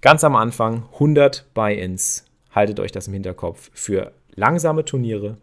Ganz 0.00 0.22
am 0.22 0.36
Anfang 0.36 0.84
100 0.92 1.46
Buy-ins. 1.54 2.24
Haltet 2.52 2.78
euch 2.78 2.92
das 2.92 3.08
im 3.08 3.14
Hinterkopf 3.14 3.70
für 3.74 4.12
langsame 4.36 4.84
Turniere 4.84 5.38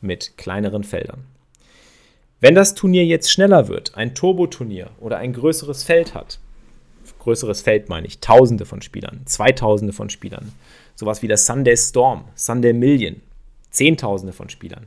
mit 0.00 0.36
kleineren 0.36 0.84
Feldern. 0.84 1.24
Wenn 2.40 2.54
das 2.54 2.74
Turnier 2.74 3.04
jetzt 3.04 3.30
schneller 3.30 3.68
wird, 3.68 3.96
ein 3.96 4.14
Turbo-Turnier 4.14 4.90
oder 4.98 5.18
ein 5.18 5.32
größeres 5.32 5.84
Feld 5.84 6.14
hat, 6.14 6.38
größeres 7.18 7.60
Feld 7.60 7.88
meine 7.88 8.06
ich, 8.06 8.20
Tausende 8.20 8.64
von 8.64 8.82
Spielern, 8.82 9.20
Zweitausende 9.26 9.92
von 9.92 10.10
Spielern, 10.10 10.52
sowas 10.94 11.22
wie 11.22 11.28
das 11.28 11.46
Sunday 11.46 11.76
Storm, 11.76 12.24
Sunday 12.34 12.72
Million, 12.72 13.20
Zehntausende 13.70 14.32
von 14.32 14.48
Spielern, 14.48 14.86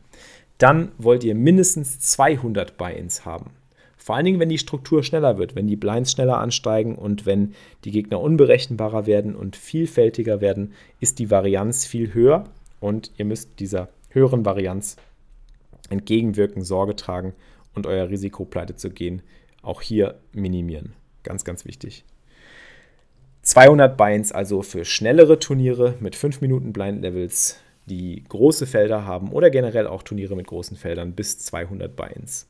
dann 0.57 0.91
wollt 0.97 1.23
ihr 1.23 1.35
mindestens 1.35 1.99
200 1.99 2.77
Buy-ins 2.77 3.25
haben. 3.25 3.51
Vor 3.97 4.15
allen 4.15 4.25
Dingen, 4.25 4.39
wenn 4.39 4.49
die 4.49 4.57
Struktur 4.57 5.01
schneller 5.01 5.37
wird, 5.37 5.55
wenn 5.55 5.67
die 5.67 5.77
Blinds 5.77 6.11
schneller 6.11 6.39
ansteigen 6.39 6.95
und 6.95 7.25
wenn 7.25 7.55
die 7.85 7.91
Gegner 7.91 8.19
unberechenbarer 8.19 9.05
werden 9.05 9.33
und 9.33 9.55
vielfältiger 9.55 10.41
werden, 10.41 10.73
ist 10.99 11.19
die 11.19 11.31
Varianz 11.31 11.85
viel 11.85 12.13
höher 12.13 12.43
und 12.81 13.11
ihr 13.17 13.23
müsst 13.23 13.59
dieser 13.59 13.87
höheren 14.13 14.45
Varianz 14.45 14.95
entgegenwirken, 15.89 16.63
Sorge 16.63 16.95
tragen 16.95 17.33
und 17.75 17.87
euer 17.87 18.09
Risiko 18.09 18.45
pleite 18.45 18.75
zu 18.75 18.89
gehen 18.89 19.21
auch 19.63 19.81
hier 19.81 20.19
minimieren. 20.33 20.93
Ganz, 21.23 21.43
ganz 21.43 21.65
wichtig. 21.65 22.03
200 23.41 23.97
Binds 23.97 24.31
also 24.31 24.61
für 24.61 24.85
schnellere 24.85 25.39
Turniere 25.39 25.95
mit 25.99 26.15
5 26.15 26.41
Minuten 26.41 26.71
Blind 26.71 27.01
Levels, 27.01 27.59
die 27.87 28.23
große 28.29 28.67
Felder 28.67 29.05
haben 29.05 29.31
oder 29.31 29.49
generell 29.49 29.87
auch 29.87 30.03
Turniere 30.03 30.35
mit 30.35 30.47
großen 30.47 30.77
Feldern 30.77 31.13
bis 31.13 31.39
200 31.39 31.93
Binds. 31.95 32.47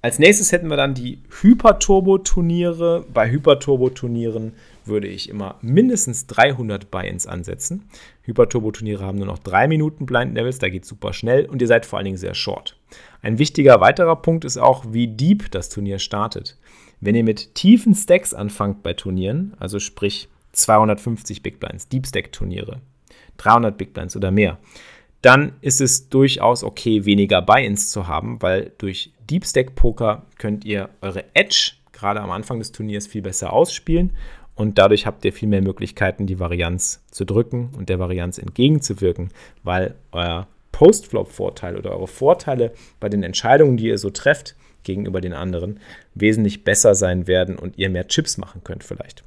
Als 0.00 0.18
nächstes 0.18 0.50
hätten 0.50 0.68
wir 0.68 0.76
dann 0.76 0.94
die 0.94 1.22
Hyperturbo-Turniere. 1.40 3.04
Bei 3.12 3.30
Hyperturbo-Turnieren 3.30 4.54
würde 4.86 5.08
ich 5.08 5.28
immer 5.28 5.56
mindestens 5.60 6.26
300 6.26 6.90
Buy-ins 6.90 7.26
ansetzen. 7.26 7.88
Hyperturbo-Turniere 8.22 9.04
haben 9.04 9.18
nur 9.18 9.26
noch 9.26 9.38
3 9.38 9.68
Minuten 9.68 10.06
Blind 10.06 10.34
Levels, 10.34 10.58
da 10.58 10.68
geht 10.68 10.84
es 10.84 10.88
super 10.88 11.12
schnell 11.12 11.46
und 11.46 11.60
ihr 11.60 11.68
seid 11.68 11.86
vor 11.86 11.98
allen 11.98 12.06
Dingen 12.06 12.16
sehr 12.16 12.34
short. 12.34 12.76
Ein 13.20 13.38
wichtiger 13.38 13.80
weiterer 13.80 14.16
Punkt 14.16 14.44
ist 14.44 14.58
auch, 14.58 14.84
wie 14.88 15.08
deep 15.08 15.50
das 15.50 15.68
Turnier 15.68 15.98
startet. 15.98 16.58
Wenn 17.00 17.14
ihr 17.14 17.24
mit 17.24 17.54
tiefen 17.54 17.94
Stacks 17.94 18.32
anfangt 18.32 18.82
bei 18.82 18.92
Turnieren, 18.92 19.54
also 19.58 19.78
sprich 19.80 20.28
250 20.52 21.42
Big 21.42 21.58
Blinds, 21.58 21.88
Deep 21.88 22.06
Stack 22.06 22.32
Turniere, 22.32 22.80
300 23.38 23.76
Big 23.76 23.92
Blinds 23.94 24.16
oder 24.16 24.30
mehr, 24.30 24.58
dann 25.22 25.52
ist 25.60 25.80
es 25.80 26.08
durchaus 26.08 26.64
okay, 26.64 27.04
weniger 27.04 27.42
Buy-ins 27.42 27.90
zu 27.90 28.06
haben, 28.06 28.42
weil 28.42 28.72
durch 28.78 29.12
Deep 29.30 29.46
Stack 29.46 29.74
Poker 29.74 30.26
könnt 30.38 30.64
ihr 30.64 30.90
eure 31.00 31.24
Edge 31.34 31.72
gerade 31.92 32.20
am 32.20 32.30
Anfang 32.30 32.58
des 32.58 32.72
Turniers 32.72 33.06
viel 33.06 33.22
besser 33.22 33.52
ausspielen 33.52 34.12
und 34.54 34.78
dadurch 34.78 35.06
habt 35.06 35.24
ihr 35.24 35.32
viel 35.32 35.48
mehr 35.48 35.62
Möglichkeiten, 35.62 36.26
die 36.26 36.38
Varianz 36.38 37.02
zu 37.10 37.24
drücken 37.24 37.70
und 37.76 37.88
der 37.88 37.98
Varianz 37.98 38.38
entgegenzuwirken, 38.38 39.30
weil 39.62 39.94
euer 40.12 40.46
Post-Flop-Vorteil 40.72 41.76
oder 41.76 41.92
eure 41.92 42.08
Vorteile 42.08 42.72
bei 43.00 43.08
den 43.08 43.22
Entscheidungen, 43.22 43.76
die 43.76 43.86
ihr 43.86 43.98
so 43.98 44.10
trefft, 44.10 44.54
gegenüber 44.82 45.20
den 45.20 45.32
anderen, 45.32 45.80
wesentlich 46.14 46.64
besser 46.64 46.94
sein 46.94 47.26
werden 47.26 47.56
und 47.56 47.78
ihr 47.78 47.88
mehr 47.88 48.08
Chips 48.08 48.36
machen 48.36 48.62
könnt 48.64 48.84
vielleicht. 48.84 49.22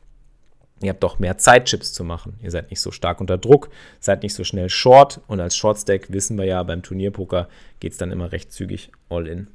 Ihr 0.82 0.90
habt 0.90 1.04
doch 1.04 1.20
mehr 1.20 1.38
Zeit, 1.38 1.66
Chips 1.66 1.94
zu 1.94 2.04
machen. 2.04 2.38
Ihr 2.42 2.52
seid 2.52 2.70
nicht 2.70 2.82
so 2.82 2.92
stark 2.92 3.22
unter 3.22 3.38
Druck, 3.38 3.70
seid 4.00 4.24
nicht 4.24 4.34
so 4.34 4.44
schnell 4.44 4.70
short 4.70 5.22
und 5.28 5.40
als 5.40 5.56
Short-Stack 5.56 6.12
wissen 6.12 6.38
wir 6.38 6.46
ja, 6.46 6.62
beim 6.64 6.84
Turnierpoker 6.84 7.48
geht 7.80 7.94
es 7.94 7.98
dann 7.98 8.12
immer 8.12 8.32
recht 8.32 8.52
zügig 8.52 8.92
all 9.10 9.28
in. 9.28 9.48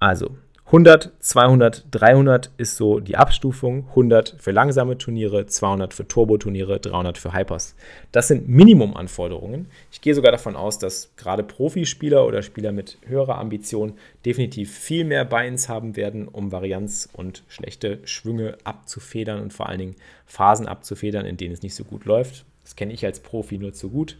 Also, 0.00 0.36
100, 0.70 1.10
200, 1.18 1.86
300 1.90 2.52
ist 2.56 2.76
so 2.76 3.00
die 3.00 3.16
Abstufung. 3.16 3.88
100 3.88 4.36
für 4.38 4.52
langsame 4.52 4.96
Turniere, 4.96 5.46
200 5.46 5.92
für 5.92 6.06
Turbo-Turniere, 6.06 6.78
300 6.78 7.18
für 7.18 7.32
Hypers. 7.32 7.74
Das 8.12 8.28
sind 8.28 8.48
Minimumanforderungen. 8.48 9.66
Ich 9.90 10.00
gehe 10.00 10.14
sogar 10.14 10.30
davon 10.30 10.54
aus, 10.54 10.78
dass 10.78 11.10
gerade 11.16 11.42
Profispieler 11.42 12.24
oder 12.24 12.42
Spieler 12.42 12.70
mit 12.70 12.98
höherer 13.04 13.38
Ambition 13.38 13.94
definitiv 14.24 14.72
viel 14.72 15.02
mehr 15.02 15.24
Buy-ins 15.24 15.68
haben 15.68 15.96
werden, 15.96 16.28
um 16.28 16.52
Varianz 16.52 17.08
und 17.14 17.42
schlechte 17.48 17.98
Schwünge 18.04 18.56
abzufedern 18.62 19.42
und 19.42 19.52
vor 19.52 19.68
allen 19.68 19.80
Dingen 19.80 19.96
Phasen 20.24 20.68
abzufedern, 20.68 21.26
in 21.26 21.36
denen 21.36 21.54
es 21.54 21.62
nicht 21.62 21.74
so 21.74 21.82
gut 21.82 22.04
läuft. 22.04 22.44
Das 22.62 22.76
kenne 22.76 22.92
ich 22.92 23.04
als 23.04 23.18
Profi 23.18 23.58
nur 23.58 23.72
zu 23.72 23.90
gut. 23.90 24.18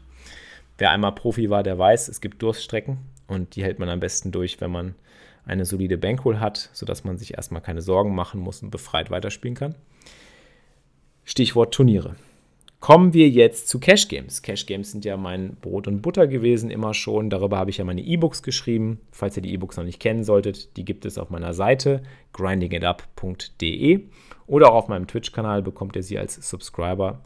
Wer 0.79 0.91
einmal 0.91 1.13
Profi 1.13 1.49
war, 1.49 1.63
der 1.63 1.79
weiß, 1.79 2.09
es 2.09 2.21
gibt 2.21 2.43
Durststrecken 2.43 2.99
und 3.29 3.55
die 3.55 3.63
hält 3.63 3.79
man 3.79 3.89
am 3.89 4.01
besten 4.01 4.33
durch, 4.33 4.61
wenn 4.61 4.73
man 4.73 4.97
eine 5.45 5.65
solide 5.65 5.99
Bankroll 5.99 6.39
hat, 6.39 6.71
sodass 6.73 7.05
man 7.05 7.19
sich 7.19 7.35
erstmal 7.35 7.63
keine 7.63 7.83
Sorgen 7.83 8.15
machen 8.15 8.41
muss 8.41 8.63
und 8.63 8.71
befreit 8.71 9.11
weiterspielen 9.11 9.57
kann. 9.57 9.75
Stichwort 11.25 11.75
Turniere. 11.75 12.17
Kommen 12.81 13.13
wir 13.13 13.29
jetzt 13.29 13.69
zu 13.69 13.79
Cash 13.79 14.09
Games. 14.09 14.41
Cash 14.41 14.65
Games 14.65 14.91
sind 14.91 15.05
ja 15.05 15.19
mein 15.19 15.57
Brot 15.57 15.87
und 15.87 16.01
Butter 16.01 16.27
gewesen 16.27 16.71
immer 16.71 16.95
schon. 16.95 17.29
Darüber 17.29 17.59
habe 17.59 17.69
ich 17.69 17.77
ja 17.77 17.85
meine 17.85 18.01
E-Books 18.01 18.43
geschrieben. 18.43 19.01
Falls 19.13 19.37
ihr 19.37 19.43
die 19.43 19.53
E-Books 19.53 19.77
noch 19.77 19.85
nicht 19.85 20.01
kennen 20.01 20.25
solltet, 20.25 20.77
die 20.79 20.87
gibt 20.87 21.05
es 21.05 21.19
auf 21.19 21.29
meiner 21.29 21.53
Seite 21.53 22.03
grindingitup.de 22.33 24.01
oder 24.47 24.73
auch 24.73 24.77
auf 24.77 24.89
meinem 24.89 25.07
Twitch-Kanal 25.07 25.63
bekommt 25.63 25.95
ihr 25.95 26.03
sie 26.03 26.19
als 26.19 26.37
Subscriber. 26.49 27.21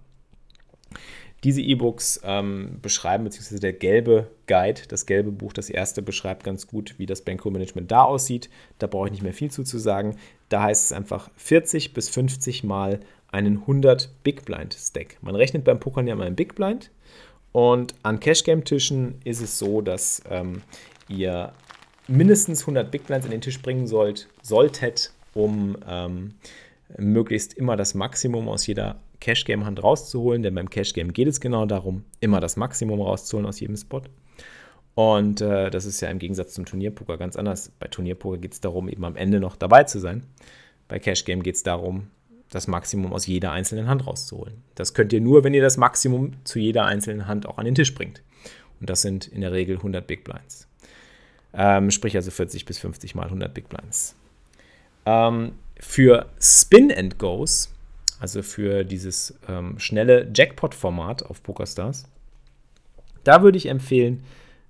Diese 1.45 1.61
E-Books 1.61 2.23
ähm, 2.25 2.79
beschreiben, 2.81 3.25
beziehungsweise 3.25 3.61
der 3.61 3.75
gelbe 3.75 4.31
Guide, 4.47 4.81
das 4.89 5.05
gelbe 5.05 5.31
Buch, 5.31 5.53
das 5.53 5.69
erste, 5.69 6.01
beschreibt 6.01 6.43
ganz 6.43 6.67
gut, 6.67 6.95
wie 6.99 7.05
das 7.05 7.21
Bankroll-Management 7.21 7.91
da 7.91 8.03
aussieht. 8.03 8.49
Da 8.79 8.87
brauche 8.87 9.09
ich 9.09 9.13
nicht 9.13 9.23
mehr 9.23 9.35
viel 9.35 9.51
zu, 9.51 9.63
zu 9.63 9.79
sagen. 9.79 10.17
Da 10.49 10.63
heißt 10.63 10.87
es 10.87 10.93
einfach 10.93 11.31
40 11.37 11.93
bis 11.93 12.09
50 12.09 12.65
Mal 12.65 13.01
einen 13.31 13.59
100 13.59 14.11
Big 14.23 14.47
Blind 14.47 14.75
Stack. 14.75 15.19
Man 15.21 15.35
rechnet 15.35 15.65
beim 15.65 15.81
Pokern 15.81 16.07
ja 16.07 16.17
mal 16.17 16.27
einen 16.27 16.37
Big 16.37 16.55
Blind. 16.55 16.91
Und 17.53 17.95
an 18.03 18.21
Cash 18.21 18.45
Game 18.45 18.65
Tischen 18.65 19.17
ist 19.25 19.43
es 19.43 19.59
so, 19.59 19.83
dass 19.83 20.23
ähm, 20.31 20.63
ihr 21.09 21.53
mindestens 22.09 22.63
100 22.63 22.91
Big 22.91 23.07
Blinds 23.07 23.27
in 23.27 23.33
den 23.33 23.41
Tisch 23.43 23.61
bringen 23.61 23.87
sollt, 23.87 24.29
solltet, 24.43 25.13
um 25.35 25.77
ähm, 25.87 26.35
möglichst 26.97 27.55
immer 27.55 27.77
das 27.77 27.95
Maximum 27.95 28.49
aus 28.49 28.67
jeder 28.67 28.97
Cash-Game-Hand 29.21 29.83
rauszuholen, 29.83 30.43
denn 30.43 30.55
beim 30.55 30.71
Cash-Game 30.71 31.13
geht 31.13 31.29
es 31.29 31.41
genau 31.41 31.67
darum, 31.67 32.05
immer 32.21 32.41
das 32.41 32.57
Maximum 32.57 33.01
rauszuholen 33.01 33.47
aus 33.47 33.61
jedem 33.61 33.77
Spot. 33.77 34.03
Und 34.95 35.41
äh, 35.41 35.71
das 35.71 35.87
ist 35.87 36.01
ja 36.01 36.09
im 36.09 36.19
Gegensatz 36.19 36.55
zum 36.55 36.65
Turnierpoker 36.65 37.17
ganz 37.19 37.37
anders. 37.37 37.73
Bei 37.81 37.89
Turnierpoker 37.89 38.39
geht 38.39 38.53
es 38.53 38.61
darum, 38.61 38.89
eben 38.89 39.05
am 39.05 39.17
Ende 39.17 39.41
noch 39.41 39.57
dabei 39.57 39.85
zu 39.85 39.99
sein. 39.99 40.25
Bei 40.87 40.99
Cash 40.99 41.25
Game 41.25 41.43
geht 41.43 41.57
es 41.57 41.63
darum, 41.63 42.11
das 42.51 42.69
Maximum 42.69 43.13
aus 43.13 43.27
jeder 43.27 43.51
einzelnen 43.51 43.89
Hand 43.89 44.07
rauszuholen. 44.07 44.63
Das 44.77 44.95
könnt 44.95 45.13
ihr 45.13 45.21
nur, 45.21 45.43
wenn 45.43 45.55
ihr 45.55 45.63
das 45.63 45.77
Maximum 45.77 46.33
zu 46.45 46.59
jeder 46.59 46.85
einzelnen 46.85 47.27
Hand 47.27 47.47
auch 47.47 47.59
an 47.59 47.65
den 47.65 47.75
Tisch 47.75 47.95
bringt. 47.95 48.23
Und 48.81 48.91
das 48.91 49.03
sind 49.03 49.27
in 49.27 49.41
der 49.41 49.53
Regel 49.53 49.77
100 49.77 50.07
Big 50.07 50.25
Blinds. 50.25 50.69
Ähm, 51.53 51.91
sprich 51.91 52.15
also 52.17 52.31
40 52.31 52.65
bis 52.65 52.79
50 52.79 53.15
mal 53.15 53.25
100 53.25 53.53
Big 53.53 53.69
Blinds. 53.69 54.15
Ähm, 55.07 55.53
für 55.81 56.27
Spin 56.41 56.93
and 56.93 57.19
Goes 57.19 57.74
also 58.21 58.43
für 58.43 58.85
dieses 58.85 59.39
ähm, 59.49 59.79
schnelle 59.79 60.31
Jackpot-Format 60.35 61.25
auf 61.25 61.43
PokerStars. 61.43 62.05
Da 63.25 63.43
würde 63.43 63.59
ich 63.59 63.67
empfehlen, 63.67 64.23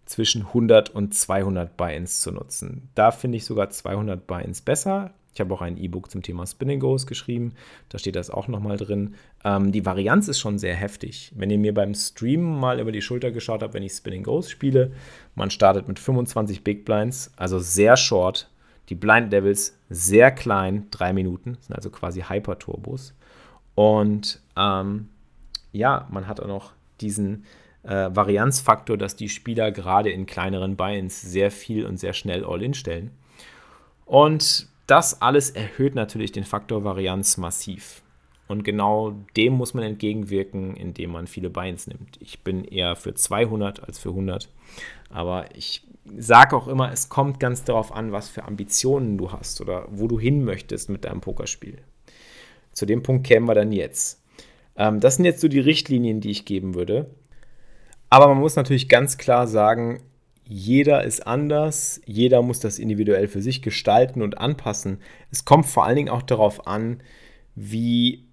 zwischen 0.06 0.42
100 0.42 0.90
und 0.90 1.14
200 1.14 1.76
Buy-ins 1.76 2.20
zu 2.20 2.30
nutzen. 2.30 2.88
Da 2.94 3.10
finde 3.10 3.38
ich 3.38 3.44
sogar 3.44 3.70
200 3.70 4.26
Buy-ins 4.26 4.60
besser. 4.60 5.12
Ich 5.32 5.40
habe 5.40 5.52
auch 5.52 5.62
ein 5.62 5.76
E-Book 5.76 6.10
zum 6.10 6.22
Thema 6.22 6.46
Spinning 6.46 6.78
Goes 6.78 7.06
geschrieben. 7.06 7.54
Da 7.88 7.98
steht 7.98 8.14
das 8.14 8.30
auch 8.30 8.46
nochmal 8.46 8.76
drin. 8.76 9.14
Ähm, 9.44 9.72
die 9.72 9.84
Varianz 9.84 10.28
ist 10.28 10.38
schon 10.38 10.58
sehr 10.58 10.76
heftig. 10.76 11.32
Wenn 11.34 11.50
ihr 11.50 11.58
mir 11.58 11.74
beim 11.74 11.94
Stream 11.94 12.60
mal 12.60 12.78
über 12.78 12.92
die 12.92 13.02
Schulter 13.02 13.32
geschaut 13.32 13.62
habt, 13.62 13.74
wenn 13.74 13.82
ich 13.82 13.92
Spinning 13.92 14.22
Goes 14.22 14.48
spiele, 14.48 14.92
man 15.34 15.50
startet 15.50 15.88
mit 15.88 15.98
25 15.98 16.62
Big 16.62 16.84
Blinds, 16.84 17.32
also 17.36 17.58
sehr 17.58 17.96
short. 17.96 18.48
Die 18.90 18.94
Blind 18.94 19.32
Devils 19.32 19.76
sehr 19.88 20.30
klein, 20.30 20.86
drei 20.90 21.12
Minuten, 21.12 21.56
sind 21.60 21.74
also 21.74 21.90
quasi 21.90 22.20
Hyper-Turbos. 22.20 23.14
Und 23.74 24.40
ähm, 24.56 25.08
ja, 25.72 26.06
man 26.10 26.26
hat 26.26 26.40
auch 26.40 26.46
noch 26.46 26.72
diesen 27.00 27.44
äh, 27.82 28.10
Varianzfaktor, 28.14 28.96
dass 28.96 29.16
die 29.16 29.28
Spieler 29.28 29.70
gerade 29.72 30.10
in 30.10 30.26
kleineren 30.26 30.76
Buy-ins 30.76 31.20
sehr 31.20 31.50
viel 31.50 31.84
und 31.86 31.98
sehr 31.98 32.12
schnell 32.12 32.44
All-In 32.44 32.74
stellen. 32.74 33.10
Und 34.06 34.68
das 34.86 35.22
alles 35.22 35.50
erhöht 35.50 35.94
natürlich 35.94 36.32
den 36.32 36.44
Faktor 36.44 36.84
Varianz 36.84 37.36
massiv. 37.36 38.02
Und 38.46 38.62
genau 38.62 39.14
dem 39.36 39.54
muss 39.54 39.72
man 39.72 39.84
entgegenwirken, 39.84 40.76
indem 40.76 41.12
man 41.12 41.26
viele 41.26 41.48
Buy-ins 41.48 41.86
nimmt. 41.86 42.18
Ich 42.20 42.44
bin 42.44 42.64
eher 42.64 42.94
für 42.94 43.14
200 43.14 43.82
als 43.84 43.98
für 43.98 44.10
100. 44.10 44.50
Aber 45.08 45.54
ich 45.56 45.82
sage 46.16 46.54
auch 46.54 46.68
immer, 46.68 46.92
es 46.92 47.08
kommt 47.08 47.40
ganz 47.40 47.64
darauf 47.64 47.92
an, 47.92 48.12
was 48.12 48.28
für 48.28 48.44
Ambitionen 48.44 49.16
du 49.16 49.32
hast 49.32 49.62
oder 49.62 49.86
wo 49.90 50.06
du 50.06 50.20
hin 50.20 50.44
möchtest 50.44 50.90
mit 50.90 51.04
deinem 51.04 51.22
Pokerspiel. 51.22 51.78
Zu 52.74 52.86
dem 52.86 53.02
Punkt 53.02 53.26
kämen 53.26 53.48
wir 53.48 53.54
dann 53.54 53.72
jetzt. 53.72 54.20
Ähm, 54.76 55.00
das 55.00 55.16
sind 55.16 55.24
jetzt 55.24 55.40
so 55.40 55.48
die 55.48 55.60
Richtlinien, 55.60 56.20
die 56.20 56.30
ich 56.30 56.44
geben 56.44 56.74
würde. 56.74 57.10
Aber 58.10 58.28
man 58.28 58.38
muss 58.38 58.56
natürlich 58.56 58.88
ganz 58.88 59.18
klar 59.18 59.46
sagen, 59.46 60.02
jeder 60.46 61.04
ist 61.04 61.26
anders, 61.26 62.00
jeder 62.04 62.42
muss 62.42 62.60
das 62.60 62.78
individuell 62.78 63.28
für 63.28 63.40
sich 63.40 63.62
gestalten 63.62 64.20
und 64.20 64.38
anpassen. 64.38 64.98
Es 65.30 65.44
kommt 65.44 65.66
vor 65.66 65.84
allen 65.84 65.96
Dingen 65.96 66.10
auch 66.10 66.22
darauf 66.22 66.66
an, 66.66 67.02
wie 67.54 68.26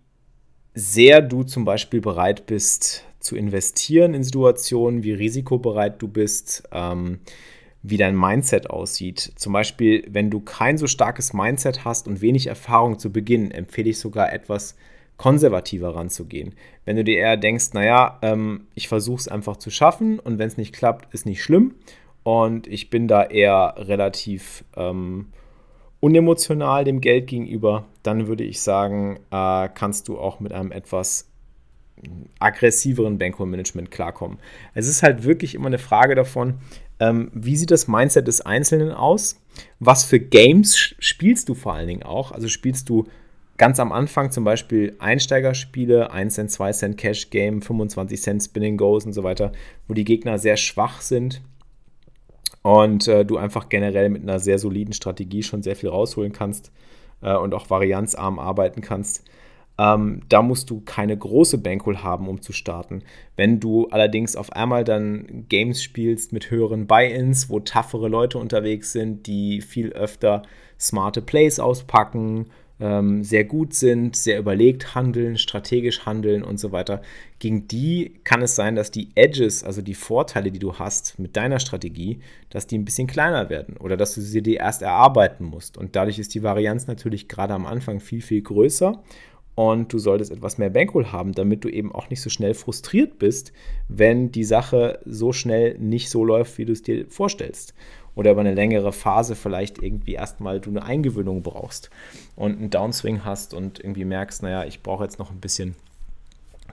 sehr 0.74 1.22
du 1.22 1.44
zum 1.44 1.64
Beispiel 1.64 2.02
bereit 2.02 2.46
bist 2.48 3.06
zu 3.20 3.36
investieren 3.36 4.14
in 4.14 4.24
Situationen, 4.24 5.04
wie 5.04 5.14
risikobereit 5.14 6.02
du 6.02 6.08
bist, 6.08 6.64
ähm, 6.72 7.20
wie 7.84 7.98
dein 7.98 8.16
Mindset 8.16 8.70
aussieht. 8.70 9.34
Zum 9.36 9.54
Beispiel, 9.54 10.06
wenn 10.10 10.30
du 10.30 10.40
kein 10.40 10.78
so 10.78 10.88
starkes 10.88 11.34
Mindset 11.34 11.84
hast 11.84 12.08
und 12.08 12.22
wenig 12.22 12.48
Erfahrung 12.48 13.00
zu 13.00 13.12
Beginn, 13.12 13.52
empfehle 13.52 13.90
ich 13.90 14.00
sogar 14.00 14.32
etwas 14.32 14.76
konservativer 15.18 15.96
ranzugehen. 15.96 16.56
Wenn 16.86 16.96
du 16.96 17.04
dir 17.04 17.18
eher 17.18 17.38
denkst, 17.38 17.74
naja, 17.74 18.20
ähm, 18.22 18.68
ich 18.76 18.88
versuche 18.88 19.20
es 19.20 19.28
einfach 19.28 19.58
zu 19.58 19.70
schaffen 19.70 20.20
und 20.20 20.40
wenn 20.40 20.48
es 20.48 20.58
nicht 20.58 20.74
klappt, 20.74 21.14
ist 21.14 21.26
nicht 21.26 21.44
schlimm. 21.44 21.76
Und 22.24 22.68
ich 22.68 22.90
bin 22.90 23.08
da 23.08 23.24
eher 23.24 23.76
relativ 23.78 24.64
ähm, 24.76 25.28
unemotional 26.00 26.84
dem 26.84 27.02
Geld 27.02 27.28
gegenüber, 27.28 27.86
dann 28.04 28.28
würde 28.28 28.44
ich 28.44 28.62
sagen, 28.62 29.20
äh, 29.32 29.70
kannst 29.74 30.08
du 30.08 30.18
auch 30.18 30.40
mit 30.40 30.54
einem 30.54 30.72
etwas 30.72 31.28
aggressiveren 32.40 33.18
Bankroll-Management 33.18 33.92
klarkommen. 33.92 34.40
Es 34.74 34.88
ist 34.88 35.04
halt 35.04 35.24
wirklich 35.24 35.56
immer 35.56 35.68
eine 35.68 35.78
Frage 35.78 36.16
davon, 36.16 36.56
ähm, 37.02 37.32
wie 37.34 37.56
sieht 37.56 37.72
das 37.72 37.88
Mindset 37.88 38.28
des 38.28 38.42
Einzelnen 38.42 38.92
aus? 38.92 39.42
Was 39.80 40.04
für 40.04 40.20
Games 40.20 40.78
spielst 40.78 41.50
du 41.50 41.56
vor 41.56 41.74
allen 41.74 41.88
Dingen 41.88 42.04
auch? 42.04 42.32
Also 42.32 42.48
spielst 42.48 42.90
du 42.90 43.08
ganz 43.58 43.80
am 43.80 43.92
Anfang 43.92 44.30
zum 44.30 44.44
Beispiel 44.44 44.96
Einsteigerspiele, 45.00 46.12
1 46.12 46.36
Cent, 46.36 46.52
2 46.52 46.72
Cent 46.74 46.98
Cash 46.98 47.32
Game, 47.32 47.64
25 47.64 48.22
Cent 48.22 48.44
Spinning 48.44 48.78
Goes 48.78 49.06
und 49.06 49.14
so 49.14 49.24
weiter, 49.24 49.52
wo 49.88 49.96
die 49.96 50.06
Gegner 50.06 50.38
sehr 50.38 50.58
schwach 50.58 51.02
sind 51.02 51.42
und 52.62 53.08
äh, 53.08 53.26
du 53.26 53.38
einfach 53.38 53.68
generell 53.68 54.10
mit 54.10 54.22
einer 54.22 54.40
sehr 54.40 54.60
soliden 54.60 54.94
Strategie 54.94 55.42
schon 55.42 55.64
sehr 55.64 55.76
viel 55.76 55.90
rausholen 55.90 56.34
kannst 56.34 56.72
äh, 57.22 57.36
und 57.36 57.56
auch 57.56 57.72
varianzarm 57.72 58.38
arbeiten 58.38 58.82
kannst. 58.82 59.24
Ähm, 59.82 60.22
da 60.30 60.44
musst 60.44 60.70
du 60.70 60.82
keine 60.82 61.18
große 61.18 61.58
Bankroll 61.58 61.98
haben, 61.98 62.28
um 62.28 62.40
zu 62.40 62.54
starten. 62.54 63.02
Wenn 63.36 63.60
du 63.60 63.88
allerdings 63.88 64.36
auf 64.36 64.54
einmal 64.54 64.84
dann 64.84 65.46
Games 65.50 65.82
spielst 65.82 66.34
mit 66.34 66.52
höheren 66.52 66.86
Buy-ins, 66.86 67.50
wo 67.50 67.60
toughere 67.60 68.08
Leute 68.08 68.38
unterwegs 68.38 68.92
sind, 68.92 69.26
die 69.26 69.62
viel 69.62 69.92
öfter 69.94 70.44
smarte 70.80 71.24
Plays 71.24 71.60
auspacken, 71.60 72.46
ähm, 72.80 73.24
sehr 73.24 73.44
gut 73.44 73.74
sind, 73.74 74.16
sehr 74.16 74.38
überlegt 74.38 74.94
handeln, 74.94 75.40
strategisch 75.40 76.06
handeln 76.06 76.44
und 76.44 76.60
so 76.60 76.72
weiter, 76.72 77.02
gegen 77.40 77.68
die 77.68 78.20
kann 78.24 78.42
es 78.44 78.56
sein, 78.56 78.76
dass 78.76 78.92
die 78.92 79.10
Edges, 79.16 79.64
also 79.64 79.82
die 79.82 79.94
Vorteile, 79.96 80.52
die 80.52 80.60
du 80.60 80.76
hast 80.76 81.18
mit 81.18 81.36
deiner 81.36 81.60
Strategie, 81.60 82.20
dass 82.50 82.68
die 82.68 82.78
ein 82.78 82.86
bisschen 82.86 83.08
kleiner 83.08 83.50
werden 83.50 83.78
oder 83.78 83.98
dass 83.98 84.14
du 84.14 84.22
sie 84.22 84.42
dir 84.42 84.60
erst 84.60 84.82
erarbeiten 84.82 85.46
musst. 85.46 85.78
Und 85.78 85.96
dadurch 85.96 86.20
ist 86.20 86.36
die 86.36 86.44
Varianz 86.44 86.88
natürlich 86.88 87.28
gerade 87.28 87.54
am 87.54 87.66
Anfang 87.66 88.00
viel, 88.00 88.22
viel 88.22 88.42
größer. 88.42 89.02
Und 89.62 89.94
du 89.94 90.00
solltest 90.00 90.32
etwas 90.32 90.58
mehr 90.58 90.72
Bankroll 90.72 91.12
haben, 91.12 91.34
damit 91.34 91.64
du 91.64 91.70
eben 91.70 91.92
auch 91.92 92.10
nicht 92.10 92.24
so 92.24 92.32
schnell 92.32 92.56
frustriert 92.56 93.20
bist, 93.20 93.54
wenn 93.88 94.32
die 94.32 94.44
Sache 94.44 94.98
so 95.06 95.34
schnell 95.34 95.78
nicht 95.78 96.10
so 96.10 96.26
läuft, 96.26 96.58
wie 96.58 96.66
du 96.66 96.72
es 96.72 96.82
dir 96.82 97.06
vorstellst. 97.08 97.76
Oder 98.16 98.32
über 98.32 98.42
eine 98.42 98.56
längere 98.56 98.92
Phase 98.92 99.36
vielleicht 99.36 99.78
irgendwie 99.78 100.14
erstmal 100.14 100.60
du 100.60 100.72
eine 100.72 100.82
Eingewöhnung 100.82 101.44
brauchst 101.44 101.92
und 102.36 102.58
einen 102.58 102.72
Downswing 102.72 103.24
hast 103.24 103.54
und 103.54 103.80
irgendwie 103.80 104.04
merkst, 104.04 104.42
naja, 104.42 104.66
ich 104.66 104.82
brauche 104.82 105.04
jetzt 105.04 105.20
noch 105.20 105.30
ein 105.30 105.40
bisschen 105.40 105.76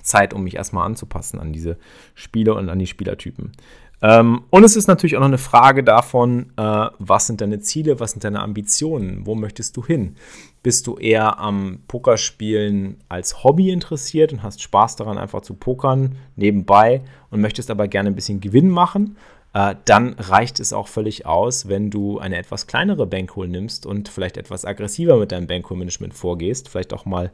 Zeit, 0.09 0.35
um 0.35 0.44
mich 0.44 0.57
erstmal 0.57 0.87
anzupassen 0.87 1.38
an 1.38 1.53
diese 1.53 1.77
Spieler 2.14 2.57
und 2.57 2.68
an 2.68 2.79
die 2.79 2.87
Spielertypen. 2.87 3.53
Ähm, 4.01 4.42
und 4.51 4.62
es 4.62 4.77
ist 4.77 4.87
natürlich 4.87 5.16
auch 5.16 5.21
noch 5.21 5.27
eine 5.27 5.38
Frage 5.38 5.83
davon, 5.83 6.53
äh, 6.57 6.87
was 6.99 7.27
sind 7.27 7.40
deine 7.40 7.59
Ziele, 7.61 7.99
was 7.99 8.12
sind 8.12 8.23
deine 8.23 8.40
Ambitionen, 8.40 9.27
wo 9.27 9.35
möchtest 9.35 9.77
du 9.77 9.85
hin? 9.85 10.16
Bist 10.62 10.87
du 10.87 10.97
eher 10.97 11.40
am 11.40 11.81
Pokerspielen 11.88 12.99
als 13.09 13.42
Hobby 13.42 13.71
interessiert 13.71 14.33
und 14.33 14.42
hast 14.42 14.62
Spaß 14.62 14.97
daran, 14.97 15.18
einfach 15.18 15.40
zu 15.40 15.55
pokern 15.55 16.16
nebenbei 16.37 17.03
und 17.31 17.40
möchtest 17.40 17.71
aber 17.71 17.88
gerne 17.88 18.11
ein 18.11 18.14
bisschen 18.14 18.40
Gewinn 18.40 18.68
machen? 18.68 19.16
Äh, 19.59 19.75
dann 19.87 20.12
reicht 20.12 20.61
es 20.61 20.73
auch 20.73 20.87
völlig 20.87 21.27
aus, 21.27 21.68
wenn 21.68 21.90
du 21.90 22.21
eine 22.21 22.37
etwas 22.37 22.68
kleinere 22.68 23.09
Bankroll 23.09 23.49
nimmst 23.49 23.87
und 23.87 24.09
vielleicht 24.09 24.37
etwas 24.37 24.64
aggressiver 24.64 25.16
mit 25.16 25.33
deinem 25.33 25.49
Bankroll-Management 25.49 26.14
vorgehst, 26.14 26.68
vielleicht 26.68 26.92
auch 26.92 27.07
mal 27.07 27.33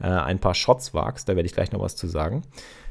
äh, 0.00 0.04
ein 0.06 0.38
paar 0.38 0.54
Shots 0.54 0.94
wagst, 0.94 1.28
da 1.28 1.34
werde 1.34 1.46
ich 1.48 1.52
gleich 1.52 1.72
noch 1.72 1.80
was 1.80 1.96
zu 1.96 2.06
sagen. 2.06 2.42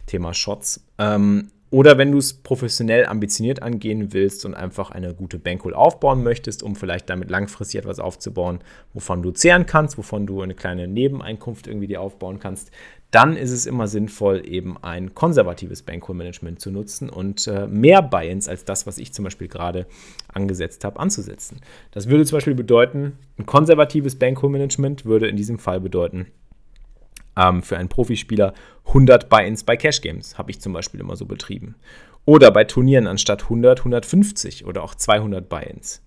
Thema 0.05 0.33
Shots. 0.33 0.85
Ähm, 0.97 1.49
oder 1.69 1.97
wenn 1.97 2.11
du 2.11 2.17
es 2.17 2.33
professionell 2.33 3.05
ambitioniert 3.05 3.63
angehen 3.63 4.11
willst 4.11 4.45
und 4.45 4.53
einfach 4.53 4.91
eine 4.91 5.13
gute 5.13 5.39
Bankroll 5.39 5.73
aufbauen 5.73 6.21
möchtest, 6.21 6.61
um 6.61 6.75
vielleicht 6.75 7.09
damit 7.09 7.31
langfristig 7.31 7.79
etwas 7.79 7.99
aufzubauen, 7.99 8.59
wovon 8.93 9.23
du 9.23 9.31
zehren 9.31 9.65
kannst, 9.65 9.97
wovon 9.97 10.27
du 10.27 10.41
eine 10.41 10.55
kleine 10.55 10.89
Nebeneinkunft 10.89 11.67
irgendwie 11.67 11.87
dir 11.87 12.01
aufbauen 12.01 12.39
kannst, 12.39 12.69
dann 13.13 13.37
ist 13.37 13.51
es 13.51 13.67
immer 13.67 13.87
sinnvoll, 13.87 14.41
eben 14.43 14.75
ein 14.81 15.13
konservatives 15.13 15.83
Bankroll-Management 15.83 16.59
zu 16.59 16.71
nutzen 16.71 17.09
und 17.11 17.45
äh, 17.45 17.67
mehr 17.67 18.01
Buy-ins 18.01 18.49
als 18.49 18.65
das, 18.65 18.87
was 18.87 18.97
ich 18.97 19.13
zum 19.13 19.23
Beispiel 19.23 19.47
gerade 19.47 19.85
angesetzt 20.27 20.83
habe, 20.83 20.99
anzusetzen. 20.99 21.61
Das 21.91 22.09
würde 22.09 22.25
zum 22.25 22.37
Beispiel 22.37 22.55
bedeuten, 22.55 23.19
ein 23.37 23.45
konservatives 23.45 24.17
Bankroll-Management 24.17 25.05
würde 25.05 25.27
in 25.27 25.37
diesem 25.37 25.59
Fall 25.59 25.79
bedeuten, 25.79 26.25
ähm, 27.37 27.61
für 27.61 27.77
einen 27.77 27.89
Profispieler 27.89 28.55
100 28.87 29.29
Buy-ins 29.29 29.63
bei 29.63 29.77
Cash 29.77 30.01
Games, 30.01 30.39
habe 30.39 30.49
ich 30.49 30.59
zum 30.59 30.73
Beispiel 30.73 30.99
immer 30.99 31.15
so 31.15 31.27
betrieben. 31.27 31.75
Oder 32.25 32.49
bei 32.49 32.63
Turnieren 32.63 33.05
anstatt 33.05 33.43
100, 33.43 33.81
150 33.81 34.65
oder 34.65 34.81
auch 34.81 34.95
200 34.95 35.47
Buy-ins. 35.47 36.01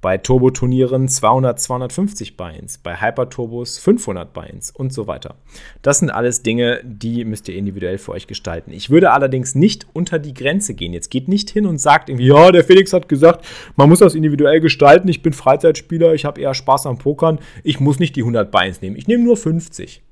Bei 0.00 0.16
Turbo-Turnieren 0.16 1.08
200, 1.08 1.60
250 1.60 2.36
Buy-ins, 2.36 2.78
bei 2.78 3.00
Hyper-Turbos 3.00 3.78
500 3.78 4.32
Buy-ins 4.32 4.70
und 4.70 4.94
so 4.94 5.06
weiter. 5.06 5.34
Das 5.82 5.98
sind 5.98 6.10
alles 6.10 6.42
Dinge, 6.42 6.80
die 6.82 7.26
müsst 7.26 7.48
ihr 7.48 7.56
individuell 7.56 7.98
für 7.98 8.12
euch 8.12 8.26
gestalten. 8.26 8.72
Ich 8.72 8.88
würde 8.88 9.10
allerdings 9.10 9.54
nicht 9.54 9.86
unter 9.92 10.18
die 10.18 10.32
Grenze 10.32 10.72
gehen. 10.72 10.94
Jetzt 10.94 11.10
geht 11.10 11.28
nicht 11.28 11.50
hin 11.50 11.66
und 11.66 11.78
sagt 11.78 12.08
irgendwie, 12.08 12.28
ja, 12.28 12.50
der 12.50 12.64
Felix 12.64 12.94
hat 12.94 13.10
gesagt, 13.10 13.44
man 13.76 13.90
muss 13.90 13.98
das 13.98 14.14
individuell 14.14 14.60
gestalten. 14.60 15.08
Ich 15.08 15.22
bin 15.22 15.34
Freizeitspieler, 15.34 16.14
ich 16.14 16.24
habe 16.24 16.40
eher 16.40 16.54
Spaß 16.54 16.86
am 16.86 16.96
Pokern. 16.96 17.38
Ich 17.62 17.78
muss 17.78 17.98
nicht 17.98 18.16
die 18.16 18.22
100 18.22 18.50
Buy-ins 18.50 18.80
nehmen. 18.80 18.96
Ich 18.96 19.06
nehme 19.06 19.22
nur 19.22 19.36
50. 19.36 20.02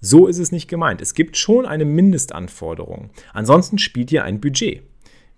So 0.00 0.28
ist 0.28 0.38
es 0.38 0.52
nicht 0.52 0.68
gemeint. 0.68 1.00
Es 1.00 1.14
gibt 1.14 1.36
schon 1.36 1.66
eine 1.66 1.84
Mindestanforderung. 1.84 3.10
Ansonsten 3.32 3.78
spielt 3.78 4.12
ihr 4.12 4.22
ein 4.22 4.40
Budget. 4.40 4.82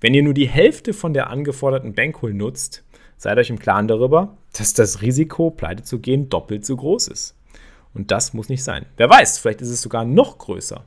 Wenn 0.01 0.15
ihr 0.15 0.23
nur 0.23 0.35
die 0.35 0.49
Hälfte 0.49 0.93
von 0.93 1.13
der 1.13 1.31
angeforderten 1.31 1.95
Bankroll 1.95 2.35
nutzt, 2.35 2.85
Seid 3.19 3.37
euch 3.37 3.51
im 3.51 3.59
Klaren 3.59 3.89
darüber, 3.89 4.37
dass 4.57 4.73
das 4.75 5.03
Risiko, 5.03 5.51
pleite 5.51 5.83
zu 5.83 5.99
gehen, 5.99 6.29
doppelt 6.29 6.65
so 6.65 6.77
groß 6.77 7.09
ist. 7.09 7.37
Und 7.93 8.13
das 8.13 8.33
muss 8.33 8.49
nicht 8.49 8.63
sein. 8.63 8.87
Wer 8.97 9.11
weiß, 9.11 9.39
vielleicht 9.39 9.61
ist 9.61 9.71
es 9.71 9.83
sogar 9.83 10.05
noch 10.05 10.39
größer. 10.39 10.85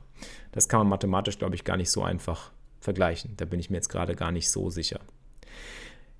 Das 0.52 0.68
kann 0.68 0.80
man 0.80 0.88
mathematisch, 0.88 1.38
glaube 1.38 1.54
ich, 1.54 1.64
gar 1.64 1.76
nicht 1.76 1.90
so 1.90 2.02
einfach 2.02 2.50
vergleichen. 2.80 3.34
Da 3.36 3.44
bin 3.44 3.60
ich 3.60 3.68
mir 3.68 3.76
jetzt 3.76 3.90
gerade 3.90 4.16
gar 4.16 4.32
nicht 4.32 4.50
so 4.50 4.70
sicher. 4.70 5.00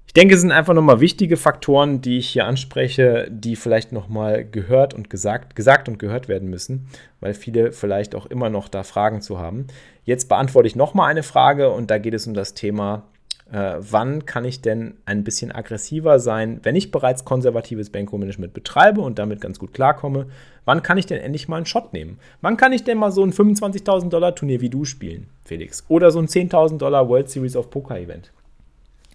Ich 0.07 0.12
denke, 0.12 0.35
es 0.35 0.42
sind 0.42 0.53
einfach 0.53 0.75
nochmal 0.75 1.01
wichtige 1.01 1.38
Faktoren, 1.38 2.03
die 2.03 2.18
ich 2.18 2.29
hier 2.29 2.44
anspreche, 2.44 3.29
die 3.31 3.57
vielleicht 3.57 3.92
nochmal 3.92 4.44
gehört 4.44 4.92
und 4.92 5.09
gesagt, 5.09 5.57
gesagt 5.57 5.88
und 5.88 5.98
gehört 5.98 6.29
werden 6.29 6.51
müssen, 6.51 6.88
weil 7.20 7.33
viele 7.33 7.72
vielleicht 7.72 8.14
auch 8.14 8.27
immer 8.27 8.51
noch 8.51 8.68
da 8.68 8.83
Fragen 8.83 9.22
zu 9.22 9.38
haben. 9.38 9.68
Jetzt 10.05 10.29
beantworte 10.29 10.66
ich 10.66 10.77
nochmal 10.77 11.11
eine 11.11 11.22
Frage 11.22 11.70
und 11.70 11.90
da 11.90 11.96
geht 11.96 12.12
es 12.12 12.27
um 12.27 12.35
das 12.35 12.53
Thema 12.53 13.05
äh, 13.53 13.77
wann 13.79 14.25
kann 14.25 14.47
ich 14.47 14.62
denn 14.62 14.95
ein 15.05 15.25
bisschen 15.25 15.53
aggressiver 15.53 16.19
sein, 16.19 16.61
wenn 16.62 16.75
ich 16.75 16.91
bereits 16.91 17.27
konservatives 17.27 17.91
Banko-Management 17.91 18.55
betreibe 18.55 19.03
und 19.03 19.19
damit 19.19 19.43
ganz 19.43 19.59
gut 19.59 19.75
klarkomme, 19.75 20.27
wann 20.65 20.83
kann 20.83 20.97
ich 20.97 21.05
denn 21.05 21.21
endlich 21.21 21.49
mal 21.49 21.57
einen 21.57 21.67
Shot 21.67 21.93
nehmen? 21.93 22.19
Wann 22.41 22.57
kann 22.57 22.73
ich 22.73 22.83
denn 22.83 22.97
mal 22.97 23.12
so 23.12 23.23
ein 23.23 23.33
25.000 23.33 24.09
Dollar 24.09 24.35
Turnier 24.35 24.62
wie 24.62 24.71
du 24.71 24.87
spielen, 24.87 25.29
Felix? 25.45 25.85
Oder 25.88 26.11
so 26.11 26.19
ein 26.19 26.29
10.000 26.29 26.79
Dollar 26.79 27.09
World 27.11 27.29
Series 27.29 27.55
of 27.55 27.71
Poker 27.71 27.99
Event? 27.99 28.33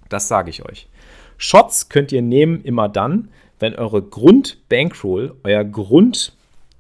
Das 0.08 0.28
sage 0.28 0.52
ich 0.52 0.63
euch. 0.63 0.88
Shots 1.38 1.89
könnt 1.89 2.12
ihr 2.12 2.21
nehmen 2.21 2.62
immer 2.62 2.89
dann, 2.89 3.30
wenn 3.60 3.73
eure 3.73 4.04
Grund-Bankroll, 4.04 5.36
euer 5.43 5.63
Grund, 5.63 6.34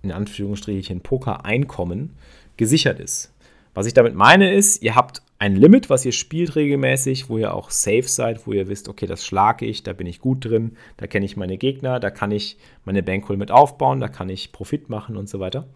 in 0.03 0.11
Anführungsstrichen 0.11 1.01
Poker-Einkommen, 1.01 2.15
gesichert 2.55 2.99
ist. 2.99 3.33
Was 3.73 3.87
ich 3.87 3.95
damit 3.95 4.13
meine 4.13 4.53
ist, 4.53 4.83
ihr 4.83 4.95
habt 4.95 5.21
ein 5.39 5.55
Limit, 5.55 5.89
was 5.89 6.03
ihr 6.03 6.11
spielt 6.11 6.55
regelmäßig, 6.55 7.29
wo 7.29 7.37
ihr 7.37 7.53
auch 7.53 7.69
safe 7.69 8.07
seid, 8.07 8.47
wo 8.47 8.53
ihr 8.53 8.67
wisst, 8.67 8.89
okay, 8.89 9.05
das 9.05 9.25
schlage 9.25 9.65
ich, 9.65 9.83
da 9.83 9.93
bin 9.93 10.07
ich 10.07 10.19
gut 10.19 10.45
drin, 10.45 10.77
da 10.97 11.05
kenne 11.05 11.25
ich 11.25 11.37
meine 11.37 11.57
Gegner, 11.57 11.99
da 11.99 12.09
kann 12.09 12.31
ich 12.31 12.57
meine 12.85 13.03
Bankroll 13.03 13.37
mit 13.37 13.51
aufbauen, 13.51 13.99
da 13.99 14.07
kann 14.07 14.29
ich 14.29 14.51
Profit 14.51 14.89
machen 14.89 15.15
und 15.15 15.29
so 15.29 15.39
weiter. 15.39 15.67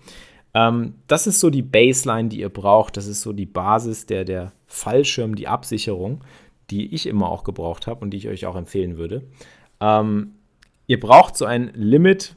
Ähm, 0.54 0.96
das 1.08 1.28
ist 1.28 1.40
so 1.40 1.50
die 1.50 1.62
Baseline, 1.62 2.30
die 2.30 2.40
ihr 2.40 2.50
braucht. 2.50 2.98
Das 2.98 3.08
ist 3.08 3.22
so 3.22 3.34
die 3.34 3.46
Basis, 3.46 4.06
der, 4.06 4.26
der 4.26 4.52
Fallschirm, 4.68 5.36
die 5.36 5.48
Absicherung, 5.48 6.24
die 6.70 6.94
ich 6.94 7.06
immer 7.06 7.30
auch 7.30 7.44
gebraucht 7.44 7.88
habe 7.88 8.02
und 8.02 8.12
die 8.12 8.18
ich 8.18 8.28
euch 8.28 8.46
auch 8.46 8.56
empfehlen 8.56 8.98
würde. 8.98 9.24
Ähm, 9.80 10.34
ihr 10.88 11.00
braucht 11.00 11.38
so 11.38 11.46
ein 11.46 11.72
Limit, 11.76 12.36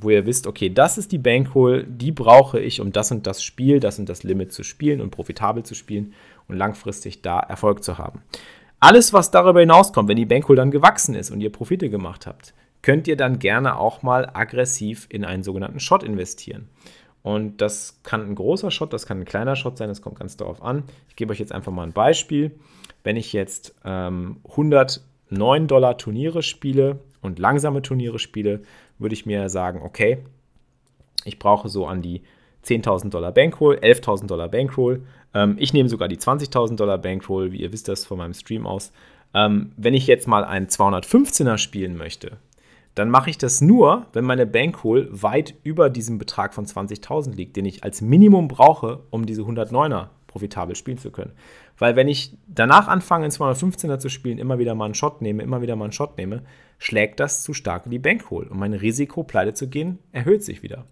wo 0.00 0.10
ihr 0.10 0.26
wisst, 0.26 0.46
okay, 0.46 0.70
das 0.70 0.98
ist 0.98 1.12
die 1.12 1.18
Bankroll, 1.18 1.84
die 1.84 2.12
brauche 2.12 2.60
ich, 2.60 2.80
um 2.80 2.92
das 2.92 3.10
und 3.10 3.26
das 3.26 3.42
Spiel, 3.42 3.80
das 3.80 3.98
und 3.98 4.08
das 4.08 4.22
Limit 4.22 4.52
zu 4.52 4.62
spielen 4.62 5.00
und 5.00 5.10
profitabel 5.10 5.62
zu 5.62 5.74
spielen 5.74 6.14
und 6.48 6.56
langfristig 6.56 7.22
da 7.22 7.38
Erfolg 7.38 7.84
zu 7.84 7.98
haben. 7.98 8.22
Alles, 8.80 9.12
was 9.12 9.30
darüber 9.30 9.60
hinauskommt, 9.60 10.08
wenn 10.08 10.16
die 10.16 10.26
Bankroll 10.26 10.56
dann 10.56 10.70
gewachsen 10.70 11.14
ist 11.14 11.30
und 11.30 11.40
ihr 11.40 11.50
Profite 11.50 11.88
gemacht 11.88 12.26
habt, 12.26 12.54
könnt 12.82 13.08
ihr 13.08 13.16
dann 13.16 13.38
gerne 13.38 13.78
auch 13.78 14.02
mal 14.02 14.30
aggressiv 14.34 15.06
in 15.08 15.24
einen 15.24 15.42
sogenannten 15.42 15.80
Shot 15.80 16.02
investieren. 16.02 16.68
Und 17.22 17.62
das 17.62 18.00
kann 18.02 18.20
ein 18.20 18.34
großer 18.34 18.70
Shot, 18.70 18.92
das 18.92 19.06
kann 19.06 19.20
ein 19.20 19.24
kleiner 19.24 19.56
Shot 19.56 19.78
sein, 19.78 19.88
das 19.88 20.02
kommt 20.02 20.18
ganz 20.18 20.36
darauf 20.36 20.62
an. 20.62 20.82
Ich 21.08 21.16
gebe 21.16 21.32
euch 21.32 21.38
jetzt 21.38 21.52
einfach 21.52 21.72
mal 21.72 21.84
ein 21.84 21.94
Beispiel. 21.94 22.50
Wenn 23.02 23.16
ich 23.16 23.32
jetzt 23.32 23.74
ähm, 23.86 24.36
109 24.50 25.66
Dollar 25.66 25.96
Turniere 25.96 26.42
spiele 26.42 26.98
und 27.22 27.38
langsame 27.38 27.80
Turniere 27.80 28.18
spiele, 28.18 28.60
würde 28.98 29.14
ich 29.14 29.26
mir 29.26 29.48
sagen, 29.48 29.80
okay, 29.82 30.18
ich 31.24 31.38
brauche 31.38 31.68
so 31.68 31.86
an 31.86 32.02
die 32.02 32.22
10.000 32.64 33.10
Dollar 33.10 33.32
Bankroll, 33.32 33.76
11.000 33.76 34.26
Dollar 34.26 34.48
Bankroll. 34.48 35.02
Ähm, 35.34 35.56
ich 35.58 35.72
nehme 35.72 35.88
sogar 35.88 36.08
die 36.08 36.16
20.000 36.16 36.76
Dollar 36.76 36.98
Bankroll, 36.98 37.52
wie 37.52 37.60
ihr 37.60 37.72
wisst 37.72 37.88
das 37.88 38.04
von 38.04 38.18
meinem 38.18 38.34
Stream 38.34 38.66
aus. 38.66 38.92
Ähm, 39.34 39.72
wenn 39.76 39.94
ich 39.94 40.06
jetzt 40.06 40.28
mal 40.28 40.44
einen 40.44 40.68
215er 40.68 41.58
spielen 41.58 41.96
möchte, 41.96 42.38
dann 42.94 43.10
mache 43.10 43.30
ich 43.30 43.38
das 43.38 43.60
nur, 43.60 44.06
wenn 44.12 44.24
meine 44.24 44.46
Bankroll 44.46 45.08
weit 45.10 45.54
über 45.64 45.90
diesem 45.90 46.18
Betrag 46.18 46.54
von 46.54 46.64
20.000 46.64 47.34
liegt, 47.34 47.56
den 47.56 47.64
ich 47.64 47.82
als 47.82 48.00
Minimum 48.00 48.48
brauche, 48.48 49.00
um 49.10 49.26
diese 49.26 49.42
109er 49.42 50.08
profitabel 50.34 50.74
spielen 50.74 50.98
zu 50.98 51.12
können. 51.12 51.30
Weil 51.78 51.94
wenn 51.94 52.08
ich 52.08 52.36
danach 52.48 52.88
anfange, 52.88 53.26
einen 53.26 53.32
215er 53.32 54.00
zu 54.00 54.08
spielen, 54.08 54.38
immer 54.38 54.58
wieder 54.58 54.74
mal 54.74 54.86
einen 54.86 54.94
Shot 54.94 55.22
nehme, 55.22 55.44
immer 55.44 55.62
wieder 55.62 55.76
mal 55.76 55.84
einen 55.84 55.92
Shot 55.92 56.18
nehme, 56.18 56.42
schlägt 56.78 57.20
das 57.20 57.44
zu 57.44 57.54
stark 57.54 57.84
in 57.84 57.92
die 57.92 58.00
Bankroll 58.00 58.48
und 58.48 58.58
mein 58.58 58.74
Risiko, 58.74 59.22
pleite 59.22 59.54
zu 59.54 59.68
gehen, 59.68 60.00
erhöht 60.10 60.42
sich 60.42 60.64
wieder. 60.64 60.86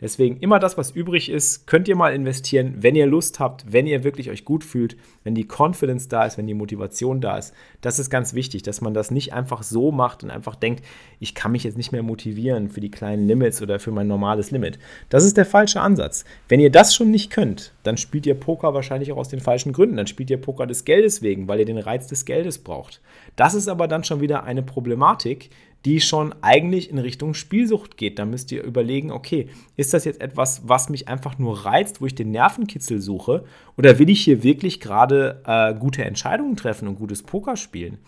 Deswegen 0.00 0.36
immer 0.40 0.58
das, 0.58 0.76
was 0.76 0.90
übrig 0.90 1.30
ist, 1.30 1.66
könnt 1.66 1.88
ihr 1.88 1.96
mal 1.96 2.14
investieren, 2.14 2.74
wenn 2.80 2.94
ihr 2.94 3.06
Lust 3.06 3.40
habt, 3.40 3.72
wenn 3.72 3.86
ihr 3.86 4.04
wirklich 4.04 4.28
euch 4.28 4.44
gut 4.44 4.62
fühlt, 4.62 4.96
wenn 5.24 5.34
die 5.34 5.48
Confidence 5.48 6.08
da 6.08 6.26
ist, 6.26 6.36
wenn 6.36 6.46
die 6.46 6.54
Motivation 6.54 7.22
da 7.22 7.38
ist, 7.38 7.54
Das 7.80 7.98
ist 7.98 8.10
ganz 8.10 8.34
wichtig, 8.34 8.62
dass 8.62 8.80
man 8.80 8.94
das 8.94 9.10
nicht 9.10 9.32
einfach 9.32 9.62
so 9.62 9.92
macht 9.92 10.24
und 10.24 10.30
einfach 10.30 10.56
denkt, 10.56 10.84
ich 11.20 11.34
kann 11.34 11.52
mich 11.52 11.64
jetzt 11.64 11.76
nicht 11.76 11.92
mehr 11.92 12.02
motivieren 12.02 12.68
für 12.68 12.80
die 12.80 12.90
kleinen 12.90 13.26
Limits 13.26 13.62
oder 13.62 13.78
für 13.78 13.92
mein 13.92 14.08
normales 14.08 14.50
Limit. 14.50 14.78
Das 15.08 15.24
ist 15.24 15.36
der 15.36 15.46
falsche 15.46 15.80
Ansatz. 15.80 16.24
Wenn 16.48 16.60
ihr 16.60 16.70
das 16.70 16.94
schon 16.94 17.10
nicht 17.10 17.30
könnt, 17.30 17.72
dann 17.84 17.96
spielt 17.96 18.26
ihr 18.26 18.34
Poker 18.34 18.74
wahrscheinlich 18.74 19.12
auch 19.12 19.18
aus 19.18 19.28
den 19.28 19.40
falschen 19.40 19.72
Gründen. 19.72 19.96
Dann 19.96 20.08
spielt 20.08 20.30
ihr 20.30 20.40
Poker 20.40 20.66
des 20.66 20.84
Geldes 20.84 21.22
wegen, 21.22 21.48
weil 21.48 21.60
ihr 21.60 21.64
den 21.64 21.78
Reiz 21.78 22.06
des 22.06 22.24
Geldes 22.24 22.58
braucht. 22.58 23.00
Das 23.36 23.54
ist 23.54 23.68
aber 23.68 23.88
dann 23.88 24.04
schon 24.04 24.20
wieder 24.20 24.44
eine 24.44 24.62
Problematik, 24.62 25.50
die 25.84 26.00
schon 26.00 26.34
eigentlich 26.42 26.90
in 26.90 26.98
Richtung 26.98 27.34
Spielsucht 27.34 27.96
geht. 27.96 28.18
Da 28.18 28.24
müsst 28.24 28.50
ihr 28.50 28.62
überlegen, 28.64 29.12
okay, 29.12 29.48
ist 29.76 29.94
das 29.94 30.04
jetzt 30.04 30.20
etwas, 30.20 30.62
was 30.66 30.88
mich 30.88 31.06
einfach 31.06 31.38
nur 31.38 31.64
reizt, 31.64 32.00
wo 32.00 32.06
ich 32.06 32.14
den 32.14 32.32
Nervenkitzel 32.32 33.00
suche? 33.00 33.44
Oder 33.76 33.98
will 33.98 34.10
ich 34.10 34.22
hier 34.22 34.42
wirklich 34.42 34.80
gerade 34.80 35.42
äh, 35.46 35.74
gute 35.74 36.04
Entscheidungen 36.04 36.56
treffen 36.56 36.88
und 36.88 36.96
gutes 36.96 37.22
Poker 37.22 37.56
spielen? 37.56 37.98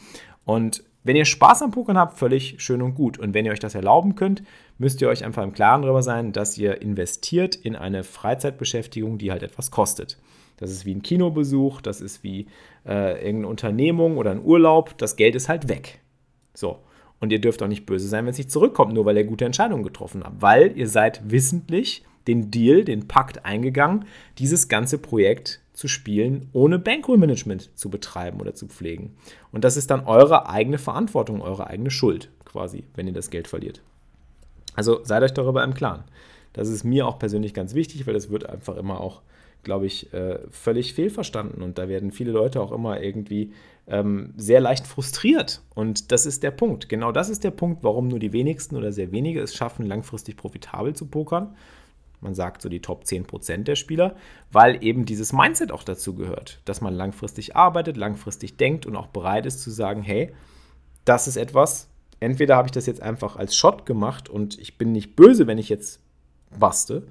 Und 0.45 0.83
wenn 1.05 1.17
ihr 1.17 1.25
Spaß 1.25 1.63
am 1.63 1.71
Pokern 1.71 1.97
habt, 1.97 2.19
völlig 2.19 2.57
schön 2.59 2.83
und 2.83 2.95
gut. 2.95 3.19
Und 3.19 3.33
wenn 3.33 3.47
ihr 3.47 3.53
euch 3.53 3.61
das 3.61 3.75
erlauben 3.75 4.15
könnt, 4.15 4.43
müsst 4.79 5.01
ihr 5.01 5.09
euch 5.09 5.25
einfach 5.25 5.45
im 5.45 5.53
Klaren 5.53 5.83
darüber 5.83 6.03
sein, 6.03 6.33
dass 6.33 6.59
ihr 6.59 6.83
investiert 6.83 7.55
in 7.55 7.77
eine 7.77 8.03
Freizeitbeschäftigung, 8.03 9.19
die 9.19 9.31
halt 9.31 9.43
etwas 9.43 9.71
kostet. 9.71 10.19
Das 10.57 10.71
ist 10.71 10.85
wie 10.85 10.95
ein 10.95 11.03
Kinobesuch, 11.03 11.81
das 11.81 12.01
ist 12.01 12.25
wie 12.25 12.49
äh, 12.85 13.13
irgendeine 13.25 13.49
Unternehmung 13.49 14.17
oder 14.17 14.33
ein 14.33 14.45
Urlaub. 14.45 14.99
Das 14.99 15.17
Geld 15.17 15.35
ist 15.35 15.49
halt 15.49 15.69
weg. 15.69 16.01
So. 16.55 16.81
Und 17.21 17.33
ihr 17.33 17.41
dürft 17.41 17.63
auch 17.63 17.69
nicht 17.69 17.87
böse 17.87 18.09
sein, 18.09 18.25
wenn 18.25 18.33
es 18.33 18.39
nicht 18.39 18.51
zurückkommt, 18.51 18.95
nur 18.95 19.05
weil 19.05 19.17
ihr 19.17 19.25
gute 19.25 19.45
Entscheidungen 19.45 19.83
getroffen 19.83 20.23
habt. 20.25 20.41
Weil 20.41 20.77
ihr 20.77 20.89
seid 20.89 21.31
wissentlich 21.31 22.05
den 22.27 22.51
Deal, 22.51 22.85
den 22.85 23.09
Pakt 23.09 23.45
eingegangen, 23.45 24.05
dieses 24.39 24.69
ganze 24.69 24.99
Projekt 24.99 25.61
zu 25.73 25.89
spielen, 25.89 26.49
ohne 26.53 26.79
Bankroll-Management 26.79 27.77
zu 27.77 27.89
betreiben 27.89 28.41
oder 28.41 28.55
zu 28.55 28.67
pflegen. 28.67 29.17
Und 29.53 29.65
das 29.65 29.77
ist 29.77 29.91
dann 29.91 30.07
eure 30.07 30.49
eigene 30.49 30.79
Verantwortung, 30.79 31.41
eure 31.41 31.69
eigene 31.69 31.91
Schuld 31.91 32.31
quasi, 32.45 32.85
wenn 32.95 33.07
ihr 33.07 33.13
das 33.13 33.31
Geld 33.31 33.49
verliert. 33.49 33.81
Also 34.75 35.01
seid 35.05 35.23
euch 35.23 35.35
darüber 35.35 35.65
im 35.65 35.75
Klaren. 35.75 36.05
Das 36.53 36.69
ist 36.69 36.85
mir 36.85 37.07
auch 37.07 37.19
persönlich 37.19 37.55
ganz 37.55 37.75
wichtig, 37.75 38.07
weil 38.07 38.15
das 38.15 38.31
wird 38.31 38.49
einfach 38.49 38.77
immer 38.77 39.01
auch, 39.01 39.23
glaube 39.63 39.87
ich, 39.87 40.13
äh, 40.13 40.39
völlig 40.51 40.95
fehlverstanden. 40.95 41.63
Und 41.63 41.79
da 41.79 41.89
werden 41.89 42.11
viele 42.13 42.33
Leute 42.33 42.61
auch 42.61 42.73
immer 42.73 43.01
irgendwie 43.01 43.53
ähm, 43.87 44.35
sehr 44.37 44.61
leicht 44.61 44.87
frustriert. 44.87 45.63
Und 45.75 46.13
das 46.13 46.27
ist 46.27 46.43
der 46.43 46.51
Punkt. 46.51 46.89
Genau 46.89 47.13
das 47.13 47.29
ist 47.29 47.45
der 47.45 47.51
Punkt, 47.51 47.83
warum 47.83 48.09
nur 48.09 48.19
die 48.19 48.33
wenigsten 48.33 48.77
oder 48.77 48.93
sehr 48.93 49.13
wenige 49.13 49.41
es 49.41 49.55
schaffen, 49.55 49.87
langfristig 49.87 50.37
profitabel 50.37 50.95
zu 50.95 51.07
pokern. 51.07 51.57
Man 52.21 52.35
sagt 52.35 52.63
so 52.63 52.69
die 52.69 52.83
Top 52.83 53.05
10% 53.05 53.65
der 53.65 53.77
Spieler, 53.77 54.17
weil 54.51 54.83
eben 54.83 55.05
dieses 55.05 55.33
Mindset 55.33 55.71
auch 55.71 55.85
dazu 55.85 56.15
gehört, 56.15 56.61
dass 56.65 56.81
man 56.81 56.95
langfristig 56.95 57.55
arbeitet, 57.55 57.97
langfristig 57.97 58.57
denkt 58.57 58.87
und 58.87 58.97
auch 58.97 59.07
bereit 59.07 59.47
ist 59.47 59.63
zu 59.63 59.71
sagen, 59.71 60.03
hey, 60.03 60.33
das 61.05 61.29
ist 61.29 61.37
etwas, 61.37 61.89
entweder 62.21 62.57
habe 62.57 62.67
ich 62.67 62.73
das 62.73 62.87
jetzt 62.87 63.03
einfach 63.03 63.37
als 63.37 63.55
Shot 63.55 63.87
gemacht 63.87 64.29
und 64.29 64.59
ich 64.59 64.79
bin 64.79 64.93
nicht 64.93 65.15
böse, 65.15 65.47
wenn 65.47 65.59
ich 65.59 65.69
jetzt 65.69 66.01
baste. 66.59 67.07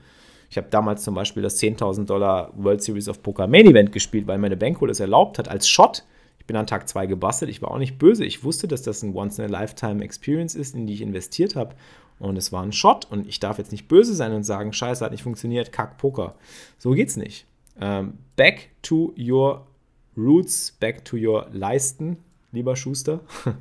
Ich 0.49 0.57
habe 0.57 0.67
damals 0.69 1.03
zum 1.03 1.15
Beispiel 1.15 1.43
das 1.43 1.60
10.000 1.62 2.05
Dollar 2.05 2.51
World 2.55 2.81
Series 2.81 3.10
of 3.10 3.21
Poker 3.21 3.47
Main 3.47 3.67
Event 3.67 3.91
gespielt, 3.91 4.27
weil 4.27 4.38
meine 4.38 4.57
Bankroll 4.57 4.89
es 4.89 4.99
erlaubt 4.99 5.39
hat, 5.39 5.47
als 5.47 5.67
Shot 5.67 6.03
bin 6.47 6.55
an 6.55 6.65
Tag 6.65 6.88
2 6.88 7.05
gebastelt. 7.05 7.51
Ich 7.51 7.62
war 7.62 7.71
auch 7.71 7.77
nicht 7.77 7.99
böse. 7.99 8.25
Ich 8.25 8.43
wusste, 8.43 8.67
dass 8.67 8.81
das 8.81 9.03
ein 9.03 9.13
Once-in-a-Lifetime-Experience 9.13 10.55
ist, 10.55 10.73
in 10.73 10.88
die 10.88 10.93
ich 10.93 11.01
investiert 11.01 11.55
habe. 11.55 11.75
Und 12.19 12.38
es 12.38 12.51
war 12.51 12.63
ein 12.63 12.71
Shot. 12.71 13.05
Und 13.12 13.27
ich 13.27 13.39
darf 13.39 13.60
jetzt 13.60 13.71
nicht 13.71 13.88
böse 13.88 14.15
sein 14.15 14.33
und 14.33 14.43
sagen, 14.43 14.73
Scheiße, 14.73 15.03
hat 15.05 15.12
nicht 15.12 15.23
funktioniert, 15.23 15.71
kack 15.71 15.97
Poker. 15.97 16.36
So 16.79 16.91
geht's 16.91 17.17
nicht. 17.17 17.45
Ähm, 17.79 18.17
back 18.36 18.69
to 18.81 19.13
your 19.19 19.67
roots, 20.15 20.71
back 20.71 21.05
to 21.05 21.17
your 21.17 21.47
Leisten, 21.51 22.17
lieber 22.51 22.75
Schuster. 22.75 23.19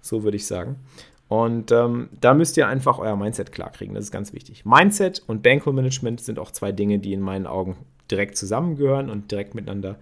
so 0.00 0.22
würde 0.22 0.36
ich 0.36 0.46
sagen. 0.46 0.76
Und 1.28 1.72
ähm, 1.72 2.08
da 2.20 2.32
müsst 2.32 2.56
ihr 2.56 2.66
einfach 2.66 2.98
euer 2.98 3.16
Mindset 3.16 3.52
klarkriegen. 3.52 3.94
Das 3.94 4.04
ist 4.04 4.12
ganz 4.12 4.32
wichtig. 4.32 4.64
Mindset 4.64 5.22
und 5.26 5.42
Bankroll 5.42 5.74
Management 5.74 6.20
sind 6.20 6.38
auch 6.38 6.50
zwei 6.50 6.72
Dinge, 6.72 6.98
die 6.98 7.12
in 7.12 7.20
meinen 7.20 7.46
Augen 7.46 7.76
direkt 8.10 8.36
zusammengehören 8.38 9.10
und 9.10 9.30
direkt 9.30 9.54
miteinander 9.54 9.96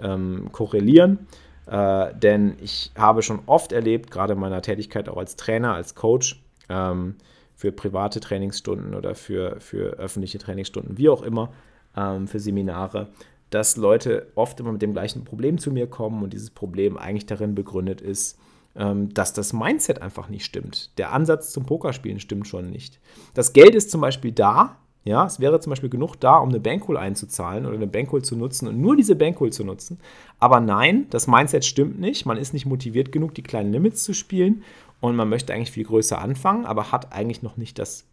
ähm, 0.00 0.48
korrelieren. 0.52 1.26
Äh, 1.66 2.14
denn 2.14 2.56
ich 2.62 2.92
habe 2.96 3.22
schon 3.22 3.40
oft 3.46 3.72
erlebt, 3.72 4.10
gerade 4.10 4.32
in 4.32 4.40
meiner 4.40 4.62
Tätigkeit 4.62 5.08
auch 5.08 5.18
als 5.18 5.36
Trainer, 5.36 5.74
als 5.74 5.94
Coach, 5.94 6.42
ähm, 6.70 7.16
für 7.54 7.72
private 7.72 8.20
Trainingsstunden 8.20 8.94
oder 8.94 9.14
für, 9.14 9.60
für 9.60 9.98
öffentliche 9.98 10.38
Trainingsstunden, 10.38 10.96
wie 10.96 11.10
auch 11.10 11.20
immer, 11.20 11.52
ähm, 11.94 12.26
für 12.26 12.40
Seminare, 12.40 13.08
dass 13.50 13.76
Leute 13.76 14.28
oft 14.34 14.58
immer 14.60 14.72
mit 14.72 14.80
dem 14.80 14.92
gleichen 14.92 15.24
Problem 15.24 15.58
zu 15.58 15.70
mir 15.70 15.86
kommen 15.86 16.22
und 16.22 16.32
dieses 16.32 16.50
Problem 16.50 16.96
eigentlich 16.96 17.26
darin 17.26 17.54
begründet 17.54 18.00
ist, 18.00 18.38
dass 18.74 19.32
das 19.32 19.52
Mindset 19.52 20.00
einfach 20.00 20.28
nicht 20.28 20.44
stimmt. 20.44 20.96
Der 20.96 21.12
Ansatz 21.12 21.50
zum 21.50 21.66
Pokerspielen 21.66 22.20
stimmt 22.20 22.46
schon 22.46 22.70
nicht. 22.70 23.00
Das 23.34 23.52
Geld 23.52 23.74
ist 23.74 23.90
zum 23.90 24.00
Beispiel 24.00 24.32
da, 24.32 24.76
ja, 25.04 25.24
es 25.26 25.40
wäre 25.40 25.60
zum 25.60 25.70
Beispiel 25.70 25.88
genug 25.88 26.16
da, 26.16 26.36
um 26.36 26.50
eine 26.50 26.60
Bankroll 26.60 26.96
einzuzahlen 26.96 27.64
oder 27.64 27.74
eine 27.74 27.86
Bankroll 27.86 28.22
zu 28.22 28.36
nutzen 28.36 28.68
und 28.68 28.80
nur 28.80 28.96
diese 28.96 29.16
Bankroll 29.16 29.50
zu 29.50 29.64
nutzen. 29.64 29.98
Aber 30.38 30.60
nein, 30.60 31.06
das 31.10 31.26
Mindset 31.26 31.64
stimmt 31.64 31.98
nicht. 31.98 32.26
Man 32.26 32.36
ist 32.36 32.52
nicht 32.52 32.66
motiviert 32.66 33.10
genug, 33.10 33.34
die 33.34 33.42
kleinen 33.42 33.72
Limits 33.72 34.04
zu 34.04 34.12
spielen 34.12 34.62
und 35.00 35.16
man 35.16 35.28
möchte 35.28 35.54
eigentlich 35.54 35.70
viel 35.70 35.84
größer 35.84 36.20
anfangen, 36.20 36.66
aber 36.66 36.92
hat 36.92 37.12
eigentlich 37.12 37.42
noch 37.42 37.56
nicht 37.56 37.78
das 37.78 38.04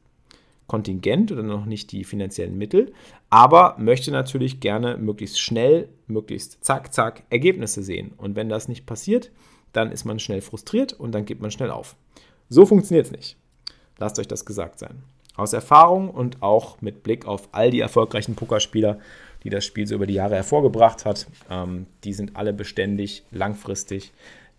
Kontingent 0.65 1.31
oder 1.31 1.43
noch 1.43 1.65
nicht 1.65 1.91
die 1.91 2.03
finanziellen 2.03 2.57
Mittel, 2.57 2.93
aber 3.29 3.75
möchte 3.79 4.11
natürlich 4.11 4.59
gerne 4.59 4.97
möglichst 4.97 5.39
schnell, 5.39 5.89
möglichst 6.07 6.63
zack, 6.63 6.93
zack 6.93 7.23
Ergebnisse 7.29 7.83
sehen. 7.83 8.11
Und 8.17 8.35
wenn 8.35 8.49
das 8.49 8.67
nicht 8.67 8.85
passiert, 8.85 9.31
dann 9.77 9.91
ist 9.91 10.05
man 10.05 10.19
schnell 10.19 10.41
frustriert 10.41 10.93
und 10.93 11.13
dann 11.13 11.25
gibt 11.25 11.41
man 11.41 11.51
schnell 11.51 11.71
auf. 11.71 11.95
So 12.49 12.65
funktioniert 12.65 13.05
es 13.05 13.11
nicht. 13.11 13.37
Lasst 13.97 14.19
euch 14.19 14.27
das 14.27 14.45
gesagt 14.45 14.79
sein. 14.79 15.03
Aus 15.35 15.53
Erfahrung 15.53 16.09
und 16.09 16.41
auch 16.41 16.81
mit 16.81 17.03
Blick 17.03 17.25
auf 17.25 17.49
all 17.51 17.69
die 17.69 17.79
erfolgreichen 17.79 18.35
Pokerspieler, 18.35 18.99
die 19.43 19.49
das 19.49 19.65
Spiel 19.65 19.85
so 19.85 19.95
über 19.95 20.07
die 20.07 20.15
Jahre 20.15 20.35
hervorgebracht 20.35 21.05
hat, 21.05 21.27
ähm, 21.49 21.85
die 22.03 22.13
sind 22.13 22.35
alle 22.35 22.53
beständig, 22.53 23.23
langfristig, 23.31 24.13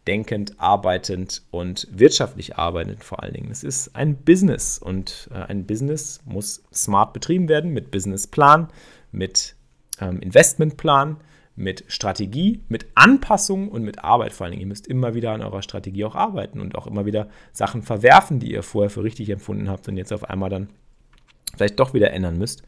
denkend, 0.07 0.55
arbeitend 0.59 1.43
und 1.51 1.89
wirtschaftlich 1.91 2.57
arbeitend 2.57 3.03
vor 3.05 3.23
allen 3.23 3.35
Dingen. 3.35 3.51
Es 3.51 3.65
ist 3.65 3.95
ein 3.97 4.17
Business 4.17 4.79
und 4.79 5.29
äh, 5.33 5.35
ein 5.35 5.67
Business 5.67 6.21
muss 6.25 6.63
smart 6.73 7.13
betrieben 7.13 7.49
werden 7.49 7.73
mit 7.73 7.91
Businessplan, 7.91 8.69
mit 9.11 9.57
ähm, 10.01 10.21
Investmentplan, 10.21 11.17
mit 11.59 11.85
Strategie, 11.89 12.63
mit 12.69 12.87
Anpassung 12.95 13.69
und 13.69 13.83
mit 13.83 14.05
Arbeit 14.05 14.33
vor 14.33 14.45
allen 14.45 14.53
Dingen. 14.53 14.63
Ihr 14.63 14.69
müsst 14.69 14.87
immer 14.87 15.15
wieder 15.15 15.33
an 15.33 15.43
eurer 15.43 15.63
Strategie 15.63 16.05
auch 16.05 16.15
arbeiten 16.15 16.61
und 16.61 16.77
auch 16.77 16.87
immer 16.87 17.05
wieder 17.05 17.29
Sachen 17.53 17.83
verwerfen, 17.83 18.39
die 18.39 18.53
ihr 18.53 18.63
vorher 18.63 18.91
für 18.91 19.03
richtig 19.03 19.29
empfunden 19.29 19.69
habt 19.69 19.89
und 19.89 19.97
jetzt 19.97 20.13
auf 20.13 20.25
einmal 20.25 20.51
dann 20.51 20.69
vielleicht 21.57 21.81
doch 21.81 21.95
wieder 21.95 22.13
ändern 22.13 22.39
müsst. 22.39 22.63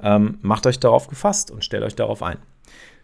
Ähm, 0.00 0.38
macht 0.42 0.66
euch 0.66 0.78
darauf 0.78 1.08
gefasst 1.08 1.50
und 1.50 1.64
stellt 1.64 1.82
euch 1.82 1.96
darauf 1.96 2.22
ein. 2.22 2.38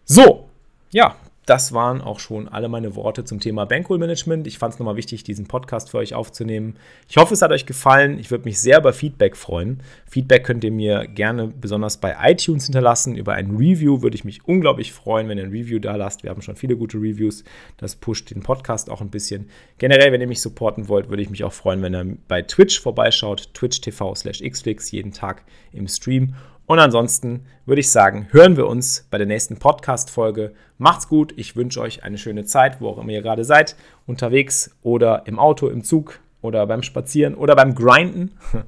So, 0.05 0.49
ja, 0.91 1.17
das 1.47 1.73
waren 1.73 2.01
auch 2.01 2.19
schon 2.19 2.49
alle 2.49 2.69
meine 2.69 2.97
Worte 2.97 3.25
zum 3.25 3.39
Thema 3.39 3.67
Bankroll 3.67 3.99
Management. 3.99 4.49
Ich 4.49 4.59
fand 4.59 4.75
es 4.75 4.81
nochmal 4.81 4.97
wichtig, 4.97 5.23
diesen 5.23 5.47
Podcast 5.47 5.91
für 5.91 5.99
euch 5.99 6.13
aufzunehmen. 6.13 6.75
Ich 7.09 7.19
hoffe, 7.19 7.35
es 7.35 7.41
hat 7.41 7.53
euch 7.53 7.67
gefallen. 7.67 8.19
Ich 8.19 8.33
würde 8.33 8.45
mich 8.45 8.59
sehr 8.61 8.79
über 8.79 8.93
Feedback 8.93 9.37
freuen. 9.37 9.81
Feedback 10.07 10.43
könnt 10.43 10.65
ihr 10.65 10.73
mir 10.73 11.07
gerne 11.07 11.47
besonders 11.47 11.99
bei 11.99 12.17
iTunes 12.21 12.65
hinterlassen. 12.65 13.15
Über 13.15 13.35
ein 13.35 13.53
Review 13.53 14.03
würde 14.03 14.17
ich 14.17 14.25
mich 14.25 14.45
unglaublich 14.45 14.93
freuen, 14.93 15.29
wenn 15.29 15.39
ihr 15.39 15.45
ein 15.45 15.53
Review 15.53 15.79
da 15.79 15.95
lasst. 15.95 16.25
Wir 16.25 16.31
haben 16.31 16.43
schon 16.43 16.57
viele 16.57 16.77
gute 16.77 16.99
Reviews. 16.99 17.45
Das 17.77 17.95
pusht 17.95 18.31
den 18.31 18.43
Podcast 18.43 18.91
auch 18.91 19.01
ein 19.01 19.11
bisschen. 19.11 19.49
Generell, 19.79 20.11
wenn 20.11 20.21
ihr 20.21 20.27
mich 20.27 20.41
supporten 20.41 20.89
wollt, 20.89 21.11
würde 21.11 21.23
ich 21.23 21.31
mich 21.31 21.45
auch 21.45 21.53
freuen, 21.53 21.81
wenn 21.81 21.95
ihr 21.95 22.17
bei 22.27 22.43
Twitch 22.43 22.81
vorbeischaut. 22.81 23.55
Twitch 23.55 23.81
TV 23.81 24.17
slash 24.17 24.43
xflix 24.43 24.91
jeden 24.91 25.13
Tag 25.13 25.45
im 25.73 25.87
Stream. 25.87 26.35
Und 26.67 26.81
ansonsten 26.81 27.47
würde 27.65 27.81
ich 27.81 27.91
sagen, 27.91 28.29
hören 28.31 28.57
wir 28.57 28.67
uns 28.67 29.07
bei 29.11 29.19
der 29.19 29.27
nächsten 29.27 29.57
Podcast-Folge. 29.57 30.53
Macht's 30.79 31.09
gut, 31.09 31.33
ich 31.37 31.55
wünsche 31.55 31.81
euch 31.81 32.03
eine 32.03 32.19
schöne 32.19 32.45
Zeit, 32.45 32.81
wo 32.81 32.89
auch 32.89 32.99
immer 32.99 33.13
ihr 33.13 33.23
gerade 33.23 33.45
seid, 33.45 33.77
unterwegs 34.07 34.77
oder 34.83 35.23
im 35.27 35.39
Auto, 35.39 35.69
im 35.69 35.85
Zug 35.85 36.19
oder 36.43 36.67
beim 36.67 36.83
Spazieren 36.83 37.35
oder 37.35 37.55
beim 37.55 37.75
Grinden. 37.75 38.33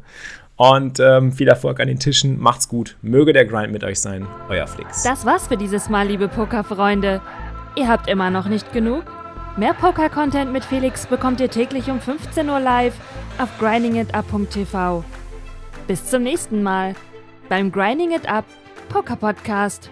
Und 0.57 0.99
ähm, 0.99 1.31
viel 1.31 1.47
Erfolg 1.47 1.79
an 1.79 1.87
den 1.87 2.01
Tischen. 2.01 2.41
Macht's 2.41 2.69
gut. 2.69 2.97
Möge 3.01 3.33
der 3.33 3.45
Grind 3.45 3.73
mit 3.73 3.85
euch 3.85 4.01
sein. 4.01 4.27
Euer 4.49 4.67
Flix. 4.67 5.05
Das 5.05 5.25
war's 5.25 5.47
für 5.47 5.57
dieses 5.57 5.89
Mal, 5.89 6.09
liebe 6.09 6.27
Pokerfreunde. 6.27 7.21
Ihr 7.77 7.87
habt 7.87 8.09
immer 8.09 8.31
noch 8.31 8.49
nicht 8.49 8.73
genug? 8.73 9.05
Mehr 9.57 9.75
Poker-Content 9.75 10.53
mit 10.53 10.65
Felix 10.65 11.07
bekommt 11.07 11.41
ihr 11.41 11.49
täglich 11.49 11.89
um 11.91 12.01
15 12.01 12.49
Uhr 12.49 12.59
live 12.59 12.95
auf 13.39 13.49
grindingitup.tv. 13.61 15.05
Bis 15.87 16.07
zum 16.07 16.25
nächsten 16.25 16.63
Mal 16.65 16.97
beim 17.49 17.71
Grinding 17.71 18.13
It 18.13 18.29
Up 18.29 18.45
Poker 18.89 19.17
Podcast. 19.17 19.89